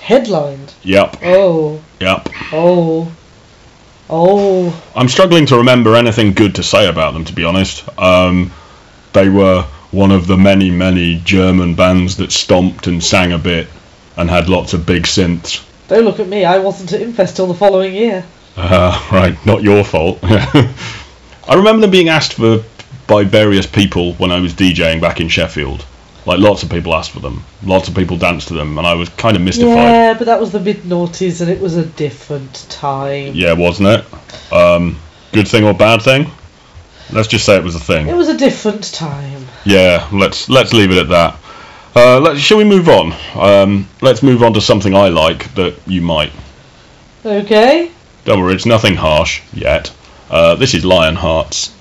Headlined. 0.00 0.74
Yep, 0.82 1.16
Oh, 1.22 1.82
yep. 1.98 2.28
oh, 2.52 3.10
oh. 4.10 4.82
I'm 4.94 5.08
struggling 5.08 5.46
to 5.46 5.56
remember 5.56 5.96
anything 5.96 6.34
good 6.34 6.56
to 6.56 6.62
say 6.62 6.86
about 6.90 7.14
them, 7.14 7.24
to 7.24 7.32
be 7.32 7.44
honest. 7.44 7.88
Um, 7.98 8.52
they 9.14 9.30
were 9.30 9.62
one 9.92 10.10
of 10.10 10.26
the 10.26 10.36
many, 10.36 10.70
many 10.70 11.22
German 11.24 11.74
bands 11.74 12.18
that 12.18 12.32
stomped 12.32 12.86
and 12.86 13.02
sang 13.02 13.32
a 13.32 13.38
bit 13.38 13.66
and 14.16 14.30
had 14.30 14.48
lots 14.48 14.74
of 14.74 14.86
big 14.86 15.04
synths. 15.04 15.64
Don't 15.88 16.04
look 16.04 16.20
at 16.20 16.28
me. 16.28 16.44
I 16.44 16.58
wasn't 16.58 16.92
at 16.92 17.02
Infest 17.02 17.36
till 17.36 17.46
the 17.46 17.54
following 17.54 17.94
year. 17.94 18.24
Uh, 18.56 19.08
right, 19.12 19.44
not 19.44 19.62
your 19.62 19.84
fault. 19.84 20.18
I 20.22 21.54
remember 21.54 21.82
them 21.82 21.90
being 21.90 22.08
asked 22.08 22.34
for 22.34 22.64
by 23.06 23.24
various 23.24 23.66
people 23.66 24.14
when 24.14 24.30
I 24.30 24.40
was 24.40 24.54
DJing 24.54 25.00
back 25.00 25.20
in 25.20 25.28
Sheffield. 25.28 25.84
Like 26.26 26.38
lots 26.38 26.62
of 26.62 26.70
people 26.70 26.94
asked 26.94 27.10
for 27.10 27.20
them, 27.20 27.44
lots 27.62 27.88
of 27.88 27.94
people 27.94 28.16
danced 28.16 28.48
to 28.48 28.54
them, 28.54 28.78
and 28.78 28.86
I 28.86 28.94
was 28.94 29.10
kind 29.10 29.36
of 29.36 29.42
mystified. 29.42 29.74
Yeah, 29.74 30.14
but 30.14 30.24
that 30.24 30.40
was 30.40 30.52
the 30.52 30.60
mid 30.60 30.78
noughties 30.78 31.42
and 31.42 31.50
it 31.50 31.60
was 31.60 31.76
a 31.76 31.84
different 31.84 32.66
time. 32.70 33.34
Yeah, 33.34 33.52
wasn't 33.52 33.88
it? 33.88 34.52
Um, 34.52 34.98
good 35.32 35.46
thing 35.46 35.64
or 35.64 35.74
bad 35.74 36.00
thing? 36.00 36.30
Let's 37.12 37.28
just 37.28 37.44
say 37.44 37.56
it 37.56 37.64
was 37.64 37.74
a 37.74 37.80
thing. 37.80 38.08
It 38.08 38.16
was 38.16 38.28
a 38.28 38.38
different 38.38 38.90
time. 38.94 39.44
Yeah, 39.66 40.08
let's 40.12 40.48
let's 40.48 40.72
leave 40.72 40.90
it 40.90 40.96
at 40.96 41.08
that. 41.10 41.38
Uh, 41.96 42.18
let, 42.20 42.38
shall 42.38 42.58
we 42.58 42.64
move 42.64 42.88
on? 42.88 43.14
Um, 43.34 43.88
let's 44.00 44.22
move 44.22 44.42
on 44.42 44.52
to 44.54 44.60
something 44.60 44.94
I 44.96 45.08
like 45.08 45.54
that 45.54 45.76
you 45.86 46.00
might. 46.00 46.32
Okay? 47.24 47.90
Don't 48.24 48.40
worry, 48.40 48.54
it's 48.54 48.66
nothing 48.66 48.96
harsh 48.96 49.42
yet. 49.52 49.94
Uh, 50.28 50.56
this 50.56 50.74
is 50.74 50.84
Lionhearts. 50.84 51.72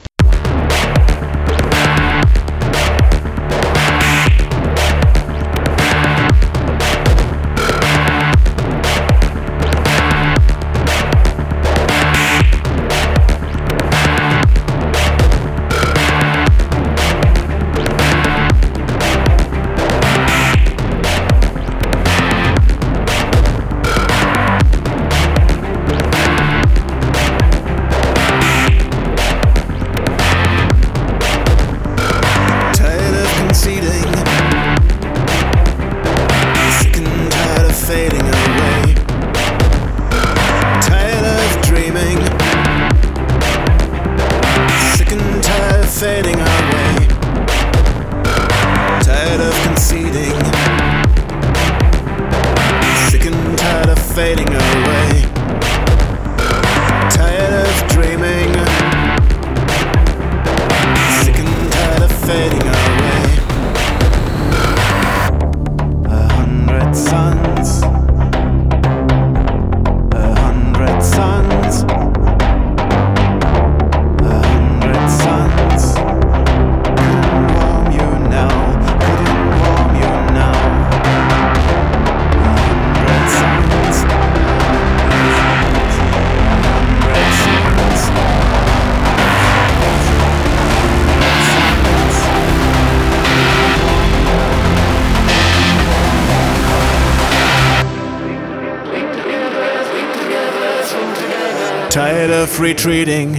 Tired 102.24 102.43
of 102.43 102.59
retreating, 102.61 103.36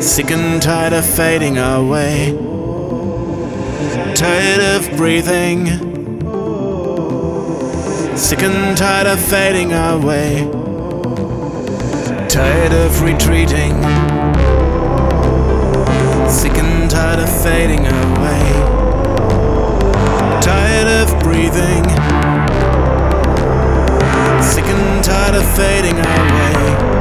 sick 0.00 0.30
and 0.30 0.62
tired 0.62 0.92
of 0.92 1.04
fading 1.04 1.58
away. 1.58 2.30
Tired 4.14 4.60
of 4.60 4.96
breathing, 4.96 5.66
sick 8.16 8.42
and 8.44 8.78
tired 8.78 9.08
of 9.08 9.18
fading 9.18 9.72
away. 9.72 10.48
Tired 12.28 12.72
of 12.72 13.02
retreating, 13.02 13.82
sick 16.30 16.56
and 16.56 16.88
tired 16.88 17.18
of 17.18 17.42
fading 17.42 17.84
away. 17.84 18.52
Tired 20.40 20.86
of 20.86 21.20
breathing. 21.20 22.27
Tired 25.30 25.42
of 25.42 25.56
fading 25.56 25.98
away. 25.98 26.97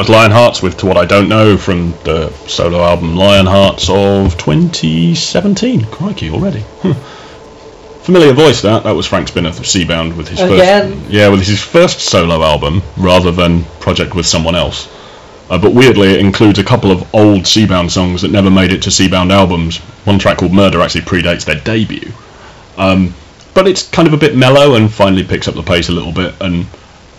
Was 0.00 0.08
Lionhearts 0.08 0.62
with 0.62 0.78
To 0.78 0.86
What 0.86 0.96
I 0.96 1.04
Don't 1.04 1.28
Know 1.28 1.58
from 1.58 1.90
the 2.04 2.30
solo 2.46 2.82
album 2.82 3.16
Lionhearts 3.16 3.90
of 3.90 4.34
2017. 4.38 5.84
Crikey, 5.84 6.30
already. 6.30 6.60
Familiar 8.00 8.32
voice 8.32 8.62
that. 8.62 8.84
That 8.84 8.92
was 8.92 9.06
Frank 9.06 9.28
Spinath 9.28 9.58
of 9.58 9.66
Seabound 9.66 10.16
with 10.16 10.26
his 10.28 10.40
Again. 10.40 11.00
first 11.00 11.10
Yeah, 11.10 11.28
with 11.28 11.46
his 11.46 11.62
first 11.62 12.00
solo 12.00 12.42
album 12.42 12.80
rather 12.96 13.30
than 13.30 13.64
project 13.80 14.14
with 14.14 14.24
someone 14.24 14.54
else. 14.54 14.88
Uh, 15.50 15.58
but 15.58 15.74
weirdly, 15.74 16.14
it 16.14 16.20
includes 16.20 16.58
a 16.58 16.64
couple 16.64 16.90
of 16.90 17.14
old 17.14 17.42
Seabound 17.42 17.90
songs 17.90 18.22
that 18.22 18.30
never 18.30 18.50
made 18.50 18.72
it 18.72 18.80
to 18.84 18.88
Seabound 18.88 19.30
albums. 19.30 19.80
One 20.06 20.18
track 20.18 20.38
called 20.38 20.54
Murder 20.54 20.80
actually 20.80 21.02
predates 21.02 21.44
their 21.44 21.60
debut. 21.60 22.10
Um, 22.78 23.12
but 23.52 23.68
it's 23.68 23.86
kind 23.86 24.08
of 24.08 24.14
a 24.14 24.16
bit 24.16 24.34
mellow 24.34 24.76
and 24.76 24.90
finally 24.90 25.24
picks 25.24 25.46
up 25.46 25.56
the 25.56 25.62
pace 25.62 25.90
a 25.90 25.92
little 25.92 26.12
bit. 26.12 26.34
And 26.40 26.64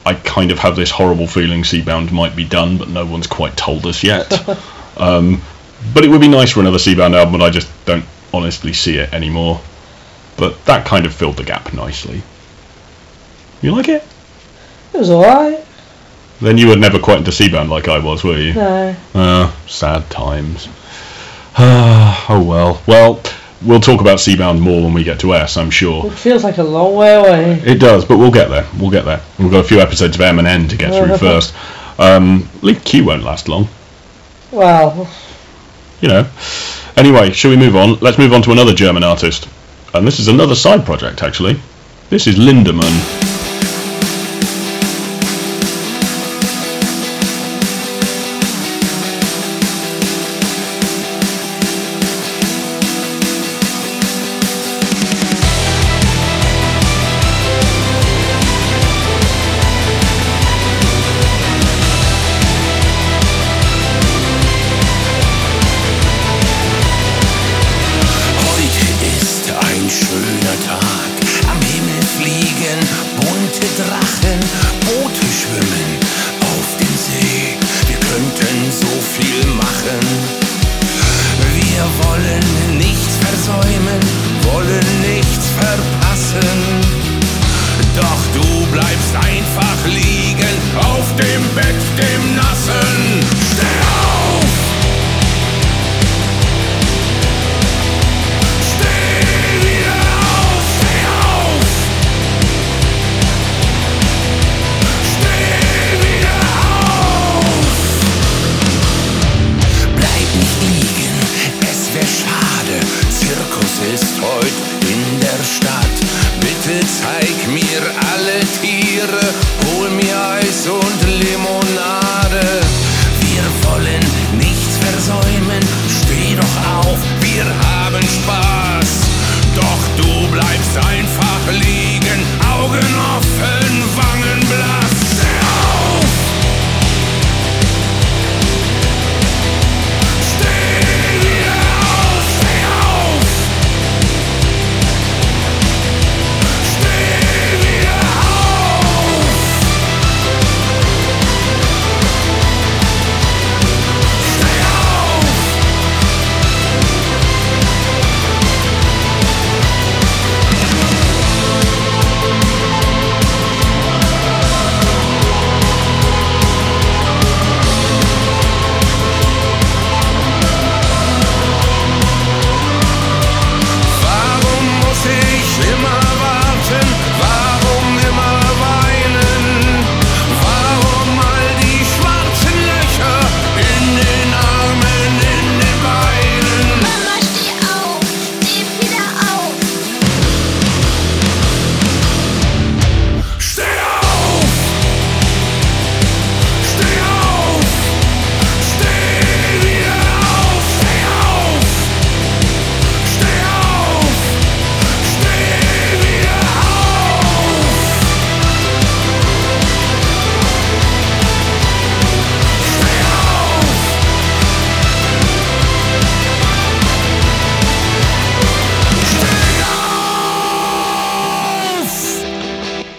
I 0.05 0.15
kind 0.15 0.51
of 0.51 0.59
have 0.59 0.75
this 0.75 0.89
horrible 0.89 1.27
feeling 1.27 1.61
Seabound 1.61 2.11
might 2.11 2.35
be 2.35 2.43
done, 2.43 2.77
but 2.77 2.89
no 2.89 3.05
one's 3.05 3.27
quite 3.27 3.55
told 3.55 3.85
us 3.85 4.03
yet. 4.03 4.31
um, 4.97 5.41
but 5.93 6.03
it 6.03 6.09
would 6.09 6.21
be 6.21 6.27
nice 6.27 6.51
for 6.51 6.59
another 6.59 6.77
Seabound 6.77 7.15
album, 7.15 7.35
and 7.35 7.43
I 7.43 7.49
just 7.49 7.69
don't 7.85 8.05
honestly 8.33 8.73
see 8.73 8.97
it 8.97 9.13
anymore. 9.13 9.61
But 10.37 10.63
that 10.65 10.85
kind 10.85 11.05
of 11.05 11.13
filled 11.13 11.37
the 11.37 11.43
gap 11.43 11.73
nicely. 11.73 12.23
You 13.61 13.75
like 13.75 13.89
it? 13.89 14.03
It 14.93 14.97
was 14.97 15.09
alright. 15.11 15.63
Then 16.41 16.57
you 16.57 16.67
were 16.67 16.75
never 16.75 16.97
quite 16.97 17.19
into 17.19 17.31
Seabound 17.31 17.69
like 17.69 17.87
I 17.87 17.99
was, 17.99 18.23
were 18.23 18.37
you? 18.37 18.53
No. 18.55 18.95
Ah, 19.13 19.55
sad 19.67 20.09
times. 20.09 20.67
Oh 22.33 22.41
well. 22.41 22.81
Well, 22.87 23.21
we'll 23.64 23.80
talk 23.80 24.01
about 24.01 24.18
Seabound 24.20 24.59
more 24.59 24.84
when 24.84 24.93
we 24.93 25.03
get 25.03 25.20
to 25.22 25.34
S, 25.36 25.57
I'm 25.57 25.70
sure. 25.70 26.07
It 26.07 26.14
feels 26.14 26.43
like 26.43 26.57
a 26.57 26.64
long 26.64 26.95
way 26.95 27.14
away. 27.16 27.53
It 27.66 27.80
does, 27.80 28.05
but 28.05 28.18
we'll 28.18 28.32
get 28.32 28.49
there. 28.49 28.68
We'll 28.80 28.91
get 28.91 29.05
there. 29.05 29.22
We've 29.39 29.51
got 29.51 29.64
a 29.66 29.68
few 29.68 29.80
episodes 29.80 30.16
of 30.16 30.22
M 30.22 30.39
and 30.39 30.47
N 30.47 30.68
to 30.68 30.78
get 30.78 30.93
through 30.93 31.18
first. 31.30 31.53
Um, 31.99 32.49
Link 32.62 32.84
Q 32.84 33.05
won't 33.05 33.24
last 33.24 33.47
long, 33.47 33.68
Well, 34.51 35.09
you 36.01 36.07
know. 36.07 36.28
Anyway, 36.97 37.32
shall 37.32 37.51
we 37.51 37.57
move 37.57 37.76
on? 37.76 37.95
Let's 37.99 38.18
move 38.18 38.34
on 38.34 38.41
to 38.43 38.51
another 38.51 38.74
German 38.74 39.03
artist, 39.03 39.47
and 39.93 40.05
this 40.07 40.20
is 40.20 40.28
another 40.28 40.55
side 40.55 40.86
project 40.86 41.22
actually. 41.24 41.59
This 42.09 42.28
is 42.28 42.36
Lindemann. 42.38 43.20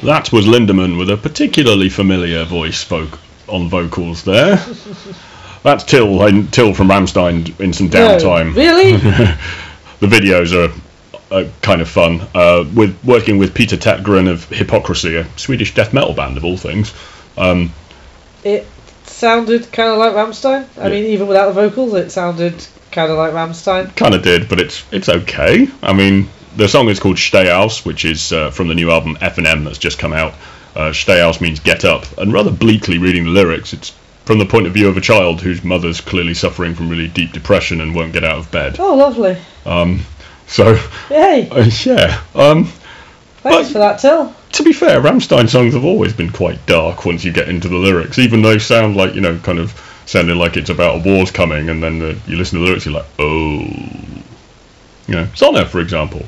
That 0.03 0.33
was 0.33 0.47
Lindemann 0.47 0.99
with 0.99 1.11
a 1.11 1.17
particularly 1.17 1.89
familiar 1.89 2.45
voice 2.45 2.83
folk 2.83 3.19
on 3.49 3.69
vocals 3.69 4.25
there. 4.25 4.57
That's 5.63 5.85
Till 5.85 6.19
Till 6.49 6.75
from 6.75 6.89
Rammstein 6.89 7.59
in 7.61 7.73
some 7.73 7.87
no. 7.89 7.93
downtime. 8.19 8.55
Really? 8.57 8.93
the 10.01 10.07
videos 10.07 10.53
are, 10.53 10.73
are 11.37 11.49
kind 11.61 11.81
of 11.81 11.89
fun. 11.89 12.21
Uh, 12.35 12.65
with 12.75 12.99
working 13.05 13.39
with 13.39 13.55
Peter 13.55 13.77
Tägtgren 13.77 14.29
of 14.29 14.45
Hypocrisy, 14.49 15.17
a 15.17 15.27
Swedish 15.39 15.75
death 15.75 15.93
metal 15.93 16.15
band 16.15 16.37
of 16.37 16.45
all 16.45 16.57
things. 16.57 16.93
Um, 17.37 17.73
it 18.43 18.67
sounded 19.05 19.71
kind 19.71 19.91
of 19.91 19.99
like 19.99 20.15
Rammstein. 20.15 20.67
I 20.77 20.85
Yeah. 20.85 20.89
mean, 20.89 21.05
even 21.13 21.29
without 21.29 21.55
the 21.55 21.69
vocals, 21.69 21.95
it 21.95 22.11
sounded 22.11 22.55
kind 22.91 23.11
of 23.13 23.19
like 23.19 23.33
Rammstein. 23.33 23.95
kind 23.95 24.15
of 24.15 24.23
did, 24.23 24.49
but 24.49 24.61
it's 24.61 24.83
it's 24.91 25.09
okay. 25.09 25.69
I 25.81 25.93
mean, 25.93 26.29
the 26.57 26.69
song 26.69 26.89
is 26.89 27.01
called 27.01 27.17
Steh 27.17 27.49
auf, 27.51 27.85
which 27.87 28.05
is 28.05 28.33
uh, 28.33 28.51
from 28.51 28.69
the 28.69 28.75
new 28.75 28.91
album 28.91 29.17
F 29.21 29.39
and 29.39 29.47
M 29.47 29.65
that's 29.65 29.79
just 29.79 29.99
come 29.99 30.13
out. 30.13 30.35
Uh, 30.75 30.91
Steh 30.93 31.21
auf 31.27 31.41
means 31.41 31.61
get 31.61 31.85
up, 31.85 32.05
and 32.19 32.33
rather 32.33 32.51
bleakly 32.51 32.99
reading 32.99 33.25
the 33.25 33.31
lyrics, 33.31 33.73
it's 33.73 33.91
from 34.25 34.39
the 34.39 34.47
point 34.47 34.67
of 34.67 34.73
view 34.73 34.89
of 34.89 34.97
a 34.97 35.01
child 35.01 35.41
whose 35.41 35.65
mother's 35.65 36.01
clearly 36.01 36.33
suffering 36.35 36.75
from 36.75 36.89
really 36.89 37.09
deep 37.09 37.33
depression 37.33 37.81
and 37.81 37.95
won't 37.95 38.13
get 38.13 38.25
out 38.25 38.39
of 38.39 38.51
bed. 38.51 38.77
Oh, 38.79 38.95
lovely. 38.95 39.37
So, 40.47 40.79
Yay. 41.11 41.49
uh, 41.51 41.71
yeah. 41.85 42.21
Um, 42.35 42.65
Thanks 43.43 43.69
But- 43.69 43.73
for 43.73 43.79
that, 43.79 43.99
Till. 43.99 44.33
to 44.53 44.63
be 44.63 44.73
fair, 44.73 45.01
Rammstein 45.01 45.49
songs 45.49 45.75
have 45.75 45.85
always 45.85 46.13
been 46.13 46.31
quite 46.31 46.65
dark 46.67 47.05
once 47.05 47.25
you 47.25 47.33
get 47.33 47.49
into 47.49 47.69
the 47.69 47.77
lyrics, 47.77 48.19
even 48.21 48.43
though 48.43 48.53
they 48.53 48.59
sound 48.61 48.97
like, 48.97 49.15
you 49.15 49.21
know, 49.21 49.37
kind 49.39 49.59
of 49.59 49.73
sounding 50.07 50.37
like 50.37 50.57
it's 50.57 50.71
about 50.71 50.97
a 50.97 50.99
war's 51.09 51.31
coming, 51.33 51.69
and 51.69 51.83
then 51.83 51.99
the, 51.99 52.17
you 52.29 52.37
listen 52.37 52.59
to 52.59 52.65
the 52.65 52.67
lyrics, 52.67 52.87
you're 52.87 52.95
like, 52.95 53.07
oh. 53.19 53.61
You 55.09 55.15
know, 55.17 55.27
Sonne, 55.35 55.67
for 55.67 55.81
example. 55.81 56.25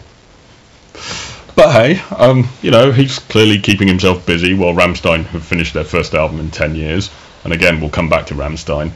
But 1.56 1.72
hey, 1.72 2.00
um, 2.16 2.48
you 2.62 2.70
know, 2.70 2.90
he's 2.90 3.18
clearly 3.18 3.58
keeping 3.60 3.86
himself 3.86 4.26
busy 4.26 4.54
while 4.54 4.72
Rammstein 4.74 5.24
have 5.26 5.44
finished 5.44 5.74
their 5.74 5.84
first 5.84 6.14
album 6.14 6.40
in 6.40 6.50
10 6.50 6.74
years. 6.74 7.10
And 7.44 7.52
again, 7.52 7.80
we'll 7.80 7.90
come 7.90 8.08
back 8.08 8.26
to 8.26 8.34
Rammstein. 8.34 8.90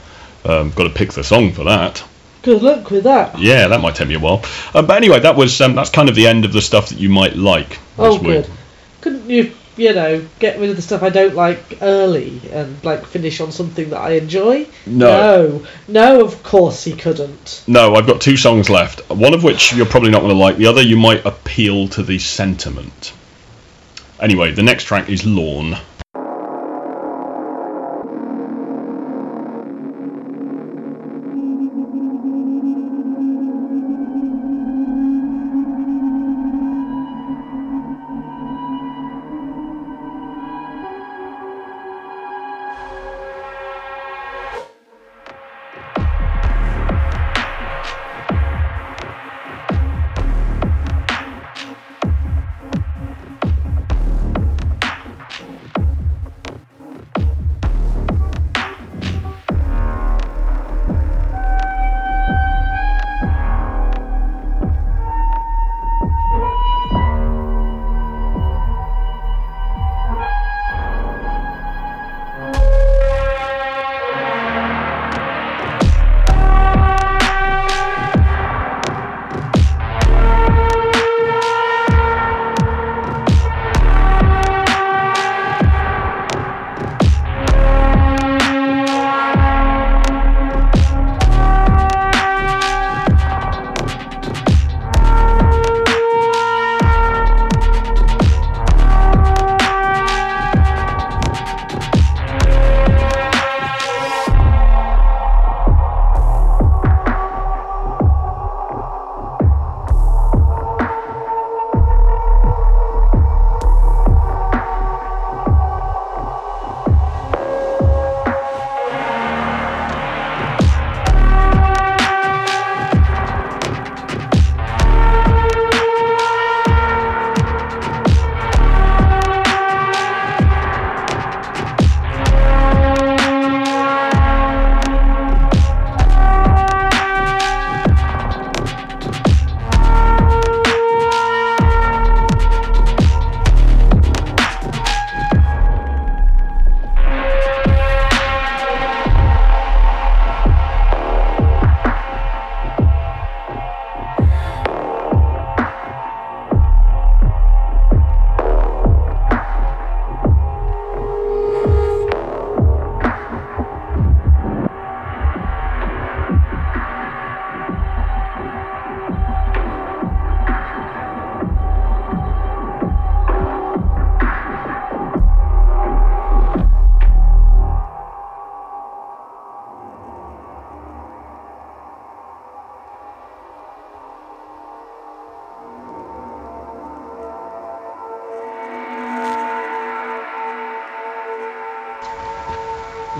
Um, 0.44 0.70
got 0.70 0.84
to 0.84 0.90
pick 0.90 1.12
the 1.12 1.22
song 1.22 1.52
for 1.52 1.64
that. 1.64 2.02
Good 2.42 2.62
luck 2.62 2.90
with 2.90 3.04
that. 3.04 3.38
Yeah, 3.38 3.68
that 3.68 3.80
might 3.80 3.94
take 3.94 4.08
me 4.08 4.14
a 4.14 4.18
while. 4.18 4.42
Uh, 4.74 4.82
but 4.82 4.96
anyway, 4.96 5.20
that 5.20 5.36
was 5.36 5.60
um, 5.60 5.74
that's 5.74 5.90
kind 5.90 6.08
of 6.08 6.14
the 6.14 6.26
end 6.26 6.44
of 6.44 6.52
the 6.52 6.62
stuff 6.62 6.88
that 6.88 6.98
you 6.98 7.08
might 7.10 7.36
like 7.36 7.68
this 7.70 7.78
Oh, 7.98 8.12
week. 8.14 8.22
good. 8.22 8.50
Couldn't 9.00 9.28
you, 9.30 9.52
you 9.78 9.94
know, 9.94 10.26
get 10.38 10.58
rid 10.58 10.70
of 10.70 10.76
the 10.76 10.82
stuff 10.82 11.02
I 11.02 11.08
don't 11.08 11.34
like 11.34 11.78
early 11.80 12.40
and 12.52 12.82
like 12.84 13.06
finish 13.06 13.40
on 13.40 13.52
something 13.52 13.90
that 13.90 14.00
I 14.00 14.12
enjoy? 14.12 14.66
No. 14.86 15.08
No, 15.08 15.66
no, 15.86 16.24
of 16.24 16.42
course 16.42 16.84
he 16.84 16.92
couldn't. 16.92 17.62
No, 17.66 17.94
I've 17.94 18.06
got 18.06 18.20
two 18.20 18.36
songs 18.36 18.68
left. 18.68 19.08
One 19.08 19.34
of 19.34 19.44
which 19.44 19.72
you're 19.72 19.86
probably 19.86 20.10
not 20.10 20.20
going 20.20 20.32
to 20.32 20.38
like. 20.38 20.56
The 20.56 20.66
other 20.66 20.82
you 20.82 20.96
might 20.96 21.24
appeal 21.24 21.88
to 21.88 22.02
the 22.02 22.18
sentiment. 22.18 23.12
Anyway, 24.20 24.52
the 24.52 24.62
next 24.62 24.84
track 24.84 25.08
is 25.08 25.24
Lorn. 25.24 25.76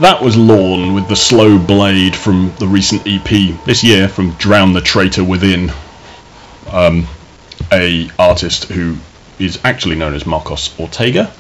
That 0.01 0.23
was 0.23 0.37
Lorn 0.37 0.95
with 0.95 1.09
the 1.09 1.17
slow 1.17 1.59
blade 1.59 2.15
from 2.15 2.53
the 2.61 2.69
recent 2.69 3.03
EP 3.05 3.65
this 3.65 3.83
year 3.83 4.07
from 4.07 4.31
Drown 4.35 4.73
the 4.73 4.81
Traitor 4.81 5.25
Within, 5.25 5.73
um, 6.71 7.09
a 7.73 8.09
artist 8.17 8.67
who 8.67 8.97
is 9.41 9.59
actually 9.65 9.97
known 9.97 10.15
as 10.15 10.25
Marcos 10.25 10.79
Ortega, 10.79 11.33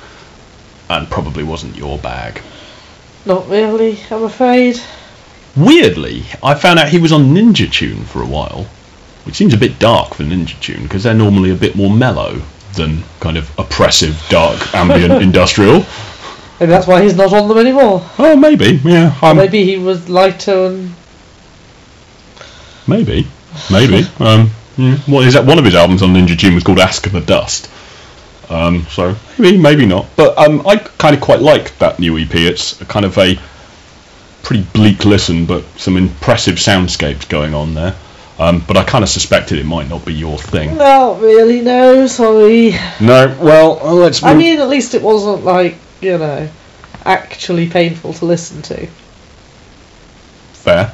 and 0.90 1.08
probably 1.08 1.44
wasn't 1.44 1.76
your 1.76 1.98
bag. 1.98 2.42
Not 3.24 3.48
really, 3.48 4.00
I'm 4.10 4.24
afraid. 4.24 4.80
Weirdly, 5.56 6.24
I 6.42 6.56
found 6.56 6.80
out 6.80 6.88
he 6.88 6.98
was 6.98 7.12
on 7.12 7.32
Ninja 7.32 7.70
Tune 7.70 8.04
for 8.06 8.22
a 8.22 8.26
while, 8.26 8.66
which 9.22 9.36
seems 9.36 9.54
a 9.54 9.58
bit 9.58 9.78
dark 9.78 10.14
for 10.14 10.24
Ninja 10.24 10.58
Tune 10.60 10.82
because 10.82 11.04
they're 11.04 11.14
normally 11.14 11.50
a 11.52 11.54
bit 11.54 11.76
more 11.76 11.90
mellow 11.90 12.42
than 12.74 13.04
kind 13.20 13.36
of 13.36 13.56
oppressive, 13.56 14.20
dark, 14.28 14.74
ambient 14.74 15.22
industrial. 15.22 15.86
Maybe 16.60 16.70
that's 16.70 16.86
why 16.86 17.02
he's 17.02 17.16
not 17.16 17.32
on 17.32 17.48
them 17.48 17.58
anymore. 17.58 18.04
Oh, 18.18 18.36
maybe, 18.36 18.80
yeah, 18.84 19.16
Maybe 19.34 19.64
he 19.64 19.76
was 19.78 20.08
lighter 20.08 20.66
and 20.66 20.94
maybe, 22.86 23.26
maybe. 23.70 24.06
Um, 24.18 24.50
yeah. 24.76 24.98
Well, 25.08 25.22
is 25.22 25.34
that 25.34 25.44
one 25.44 25.58
of 25.58 25.64
his 25.64 25.74
albums 25.74 26.02
on 26.02 26.14
Ninja 26.14 26.38
Tune 26.38 26.54
was 26.54 26.64
called 26.64 26.80
Ask 26.80 27.06
of 27.06 27.12
the 27.12 27.20
Dust. 27.20 27.70
Um, 28.50 28.86
so 28.90 29.14
maybe, 29.38 29.58
maybe 29.58 29.86
not. 29.86 30.06
But 30.16 30.36
um, 30.38 30.66
I 30.66 30.76
kind 30.76 31.14
of 31.14 31.20
quite 31.20 31.40
like 31.40 31.76
that 31.78 31.98
new 31.98 32.18
EP. 32.18 32.34
It's 32.34 32.80
a 32.80 32.84
kind 32.84 33.04
of 33.04 33.16
a 33.18 33.38
pretty 34.42 34.62
bleak 34.72 35.04
listen, 35.04 35.46
but 35.46 35.64
some 35.76 35.96
impressive 35.96 36.56
soundscapes 36.56 37.28
going 37.28 37.54
on 37.54 37.74
there. 37.74 37.94
Um, 38.38 38.64
but 38.66 38.76
I 38.76 38.84
kind 38.84 39.02
of 39.02 39.10
suspected 39.10 39.58
it 39.58 39.66
might 39.66 39.88
not 39.88 40.04
be 40.04 40.14
your 40.14 40.38
thing. 40.38 40.76
not 40.76 41.20
really. 41.20 41.60
No, 41.60 42.06
sorry. 42.06 42.70
No, 43.00 43.36
well, 43.40 43.74
let's. 43.96 44.22
I 44.22 44.34
mean, 44.34 44.60
at 44.60 44.68
least 44.68 44.94
it 44.94 45.02
wasn't 45.02 45.44
like 45.44 45.76
you 46.00 46.18
know, 46.18 46.48
actually 47.04 47.68
painful 47.68 48.12
to 48.14 48.24
listen 48.24 48.62
to. 48.62 48.86
fair, 50.52 50.86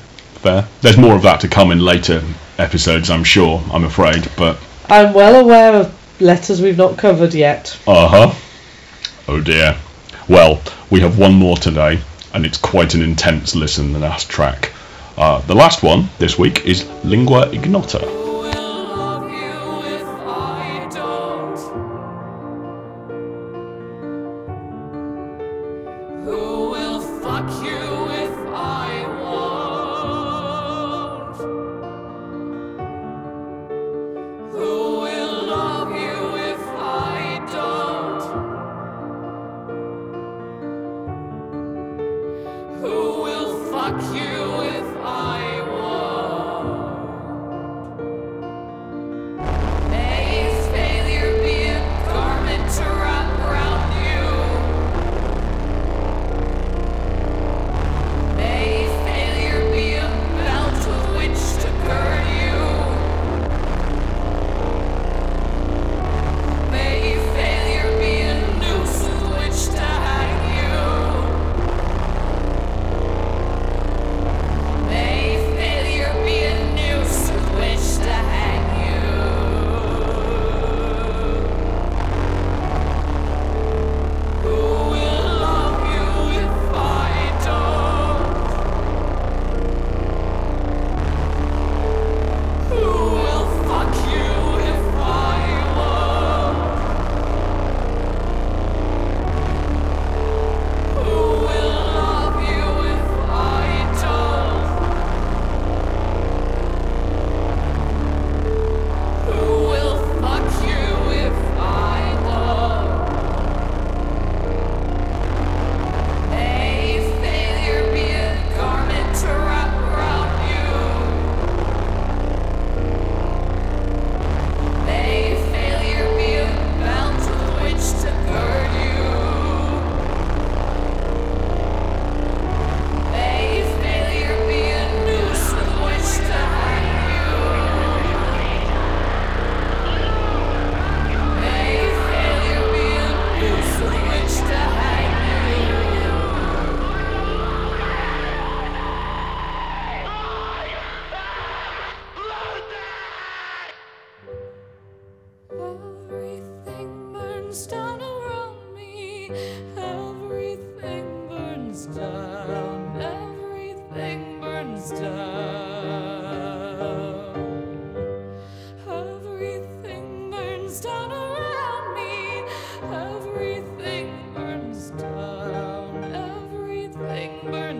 fair. 0.42 0.66
There's 0.80 0.96
more 0.98 1.14
of 1.16 1.22
that 1.22 1.40
to 1.40 1.48
come 1.48 1.70
in 1.72 1.78
later 1.80 2.22
episodes, 2.58 3.10
I'm 3.10 3.24
sure. 3.24 3.62
I'm 3.72 3.84
afraid, 3.84 4.28
but 4.36 4.58
I'm 4.88 5.12
well 5.14 5.40
aware 5.40 5.74
of 5.74 6.20
letters 6.20 6.60
we've 6.60 6.76
not 6.76 6.96
covered 6.98 7.34
yet. 7.34 7.78
uh 7.86 8.08
huh. 8.08 8.34
Oh 9.26 9.40
dear. 9.40 9.76
Well, 10.28 10.62
we 10.90 11.00
have 11.00 11.18
one 11.18 11.34
more 11.34 11.56
today, 11.56 12.00
and 12.32 12.46
it's 12.46 12.58
quite 12.58 12.94
an 12.94 13.02
intense 13.02 13.54
listen. 13.54 13.92
The 13.92 13.98
last 13.98 14.28
track. 14.30 14.72
Uh, 15.16 15.40
the 15.42 15.54
last 15.54 15.82
one 15.82 16.08
this 16.18 16.38
week 16.38 16.66
is 16.66 16.88
Lingua 17.04 17.50
Ignota. 17.50 18.23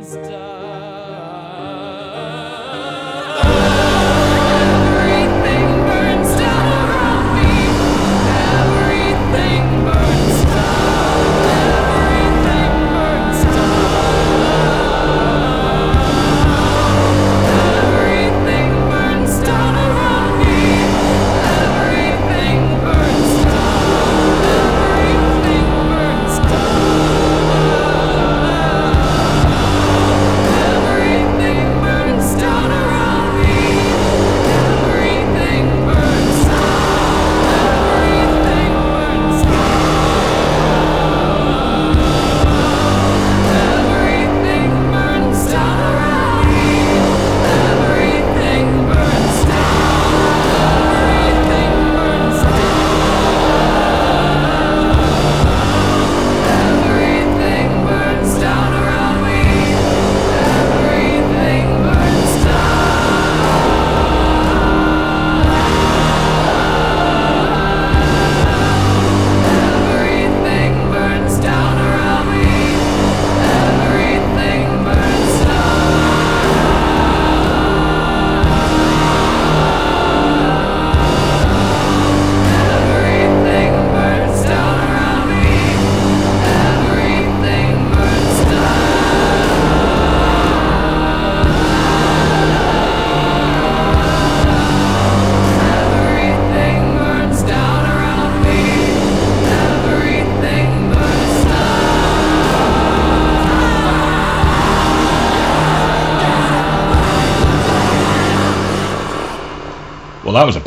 Everything 0.04 0.63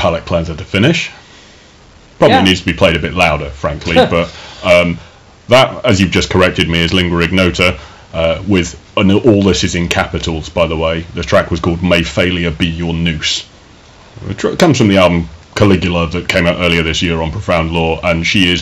palate 0.08 0.26
cleanser 0.26 0.56
to 0.56 0.64
finish. 0.64 1.12
Probably 2.18 2.38
Yeah. 2.38 2.44
needs 2.44 2.62
to 2.62 2.66
be 2.66 2.72
played 2.74 2.96
a 2.96 3.00
bit 3.00 3.14
louder, 3.14 3.50
frankly, 3.50 3.96
but 4.10 4.34
um, 4.64 4.98
that, 5.50 5.84
as 5.86 6.00
you've 6.00 6.12
just 6.12 6.30
corrected 6.30 6.70
me, 6.70 6.80
is 6.80 6.94
Lingua 6.94 7.24
Ignota. 7.24 7.78
Uh, 8.14 8.42
with 8.48 8.80
and 8.96 9.12
all 9.12 9.44
this 9.44 9.66
is 9.66 9.76
in 9.76 9.90
capitals, 9.90 10.48
by 10.48 10.66
the 10.66 10.78
way. 10.78 11.02
The 11.14 11.24
track 11.24 11.52
was 11.52 11.60
called 11.60 11.84
"May 11.84 12.04
Failure 12.04 12.52
Be 12.52 12.66
Your 12.68 12.94
Noose." 12.94 13.46
It 14.30 14.58
comes 14.58 14.78
from 14.78 14.88
the 14.88 14.98
album 14.98 15.28
Caligula 15.56 16.08
that 16.12 16.30
came 16.30 16.48
out 16.48 16.56
earlier 16.62 16.84
this 16.84 17.02
year 17.02 17.22
on 17.22 17.32
Profound 17.32 17.72
Lore, 17.72 18.00
and 18.04 18.26
she 18.26 18.50
is 18.50 18.62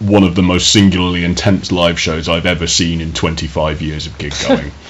one 0.00 0.22
of 0.22 0.34
the 0.34 0.42
most 0.42 0.70
singularly 0.70 1.24
intense 1.24 1.72
live 1.72 1.98
shows 1.98 2.28
I've 2.28 2.46
ever 2.46 2.66
seen 2.66 3.00
in 3.00 3.12
25 3.14 3.80
years 3.80 4.06
of 4.06 4.18
gig 4.18 4.34
going. 4.46 4.70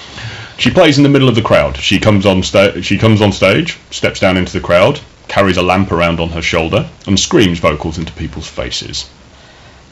She 0.59 0.71
plays 0.71 0.97
in 0.97 1.03
the 1.03 1.09
middle 1.09 1.29
of 1.29 1.35
the 1.35 1.41
crowd. 1.41 1.77
She 1.77 1.99
comes 2.01 2.25
on 2.25 2.43
sta- 2.43 2.81
she 2.81 2.97
comes 2.97 3.21
on 3.21 3.31
stage, 3.31 3.77
steps 3.91 4.19
down 4.19 4.35
into 4.35 4.51
the 4.51 4.59
crowd, 4.59 4.99
carries 5.29 5.55
a 5.57 5.61
lamp 5.61 5.91
around 5.93 6.19
on 6.19 6.29
her 6.29 6.41
shoulder, 6.41 6.89
and 7.07 7.17
screams 7.17 7.59
vocals 7.59 7.97
into 7.97 8.11
people's 8.13 8.47
faces. 8.47 9.09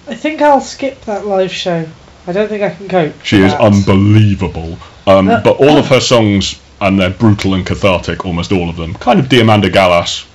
I 0.08 0.16
think 0.16 0.42
I'll 0.42 0.60
skip 0.62 1.02
that 1.06 1.26
live 1.26 1.52
show. 1.52 1.86
I 2.26 2.32
don't 2.34 2.50
think 2.50 2.64
I 2.64 2.72
can 2.72 2.90
cope. 2.90 3.14
She 3.24 3.42
is 3.42 3.54
that. 3.54 3.62
unbelievable. 3.62 4.78
Um, 5.06 5.30
Uh, 5.30 5.42
but 5.42 5.58
all 5.58 5.78
of 5.78 5.88
her 5.88 6.02
songs, 6.02 6.60
and 6.82 7.00
they're 7.00 7.10
brutal 7.10 7.54
and 7.54 7.66
cathartic, 7.66 8.26
almost 8.26 8.52
all 8.52 8.70
of 8.70 8.76
them, 8.76 8.94
kind 8.96 9.20
of 9.20 9.28
Diamanda 9.28 9.70
Galás, 9.70 10.26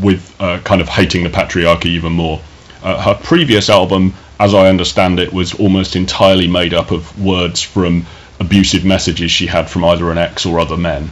with 0.00 0.34
uh, 0.40 0.58
kind 0.60 0.80
of 0.80 0.88
hating 0.88 1.24
the 1.24 1.30
patriarchy 1.30 1.86
even 1.86 2.12
more. 2.12 2.40
Uh, 2.82 3.00
her 3.02 3.14
previous 3.14 3.68
album, 3.68 4.14
as 4.38 4.54
I 4.54 4.68
understand 4.68 5.18
it, 5.20 5.32
was 5.32 5.52
almost 5.54 5.96
entirely 5.96 6.46
made 6.46 6.72
up 6.72 6.90
of 6.92 7.20
words 7.20 7.60
from 7.60 8.06
abusive 8.40 8.84
messages 8.84 9.30
she 9.30 9.46
had 9.46 9.68
from 9.68 9.84
either 9.84 10.10
an 10.10 10.18
ex 10.18 10.46
or 10.46 10.60
other 10.60 10.76
men. 10.76 11.10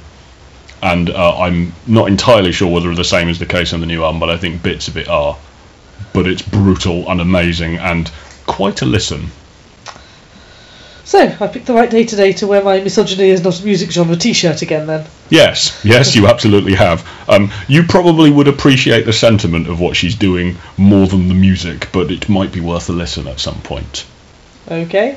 And 0.87 1.11
uh, 1.11 1.37
I'm 1.41 1.72
not 1.89 2.07
entirely 2.07 2.53
sure 2.53 2.72
whether 2.72 2.95
the 2.95 3.03
same 3.03 3.28
is 3.28 3.41
the 3.41 3.47
case 3.47 3.72
on 3.72 3.80
the 3.80 3.87
new 3.87 4.05
album, 4.05 4.20
but 4.20 4.30
I 4.30 4.37
think 4.37 4.62
bits 4.62 4.87
of 4.87 4.97
it 4.97 5.09
are. 5.09 5.37
But 6.12 6.28
it's 6.28 6.43
brutal 6.43 7.11
and 7.11 7.20
amazing 7.20 7.78
and 7.78 8.09
quite 8.47 8.82
a 8.82 8.87
listen. 8.87 9.32
So, 11.03 11.18
I 11.41 11.49
picked 11.49 11.66
the 11.66 11.74
right 11.74 11.91
day 11.91 12.05
today 12.05 12.32
to 12.34 12.47
wear 12.47 12.62
my 12.62 12.80
misogyny 12.80 13.30
is 13.30 13.43
not 13.43 13.61
a 13.61 13.64
music 13.64 13.91
genre 13.91 14.14
t 14.14 14.32
shirt 14.32 14.62
again 14.62 14.87
then. 14.87 15.07
Yes, 15.28 15.80
yes, 15.84 16.14
you 16.14 16.28
absolutely 16.28 16.74
have. 16.74 17.05
Um, 17.28 17.51
you 17.66 17.82
probably 17.82 18.30
would 18.30 18.47
appreciate 18.47 19.07
the 19.07 19.12
sentiment 19.12 19.68
of 19.68 19.80
what 19.80 19.97
she's 19.97 20.14
doing 20.14 20.57
more 20.76 21.09
than 21.09 21.26
the 21.26 21.34
music, 21.34 21.89
but 21.93 22.12
it 22.12 22.28
might 22.28 22.53
be 22.53 22.61
worth 22.61 22.89
a 22.89 22.93
listen 22.93 23.26
at 23.26 23.41
some 23.41 23.61
point. 23.62 24.07
Okay. 24.70 25.16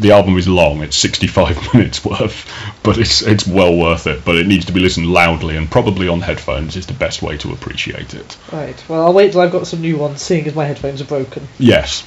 The 0.00 0.12
album 0.12 0.36
is 0.36 0.46
long; 0.46 0.82
it's 0.82 0.96
65 0.96 1.74
minutes 1.74 2.04
worth, 2.04 2.50
but 2.82 2.98
it's 2.98 3.22
it's 3.22 3.46
well 3.46 3.76
worth 3.76 4.06
it. 4.06 4.24
But 4.24 4.36
it 4.36 4.46
needs 4.46 4.66
to 4.66 4.72
be 4.72 4.80
listened 4.80 5.06
loudly 5.06 5.56
and 5.56 5.70
probably 5.70 6.08
on 6.08 6.20
headphones 6.20 6.76
is 6.76 6.86
the 6.86 6.92
best 6.92 7.22
way 7.22 7.36
to 7.38 7.52
appreciate 7.52 8.14
it. 8.14 8.36
Right. 8.52 8.82
Well, 8.88 9.04
I'll 9.04 9.12
wait 9.12 9.32
till 9.32 9.40
I've 9.40 9.52
got 9.52 9.66
some 9.66 9.80
new 9.80 9.96
ones, 9.96 10.22
seeing 10.22 10.46
as 10.46 10.54
my 10.54 10.64
headphones 10.64 11.00
are 11.00 11.06
broken. 11.06 11.48
Yes, 11.58 12.06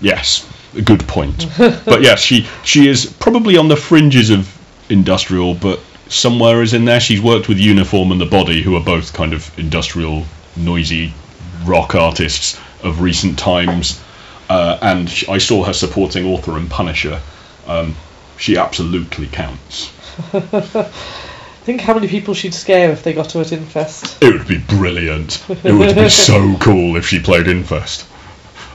yes, 0.00 0.48
a 0.76 0.82
good 0.82 1.06
point. 1.08 1.46
but 1.58 2.02
yes, 2.02 2.20
she 2.20 2.46
she 2.64 2.88
is 2.88 3.06
probably 3.06 3.56
on 3.56 3.68
the 3.68 3.76
fringes 3.76 4.30
of 4.30 4.52
industrial, 4.88 5.54
but 5.54 5.80
somewhere 6.08 6.62
is 6.62 6.74
in 6.74 6.84
there. 6.84 7.00
She's 7.00 7.20
worked 7.20 7.48
with 7.48 7.58
Uniform 7.58 8.12
and 8.12 8.20
the 8.20 8.26
Body, 8.26 8.62
who 8.62 8.76
are 8.76 8.82
both 8.82 9.12
kind 9.12 9.32
of 9.32 9.58
industrial, 9.58 10.24
noisy 10.56 11.12
rock 11.64 11.94
artists 11.94 12.58
of 12.82 13.00
recent 13.00 13.38
times. 13.38 14.00
Uh, 14.48 14.78
and 14.80 15.10
sh- 15.10 15.28
I 15.28 15.38
saw 15.38 15.64
her 15.64 15.72
supporting 15.72 16.26
Author 16.26 16.56
and 16.56 16.70
Punisher. 16.70 17.20
Um, 17.66 17.96
she 18.38 18.56
absolutely 18.56 19.26
counts. 19.26 19.88
Think 21.64 21.80
how 21.80 21.94
many 21.94 22.06
people 22.06 22.32
she'd 22.34 22.54
scare 22.54 22.92
if 22.92 23.02
they 23.02 23.12
got 23.12 23.32
her 23.32 23.40
at 23.40 23.50
Infest. 23.50 24.22
It 24.22 24.32
would 24.32 24.46
be 24.46 24.58
brilliant. 24.58 25.44
It 25.64 25.72
would 25.72 25.96
be 25.96 26.08
so 26.10 26.56
cool 26.60 26.96
if 26.96 27.08
she 27.08 27.18
played 27.18 27.48
Infest. 27.48 28.06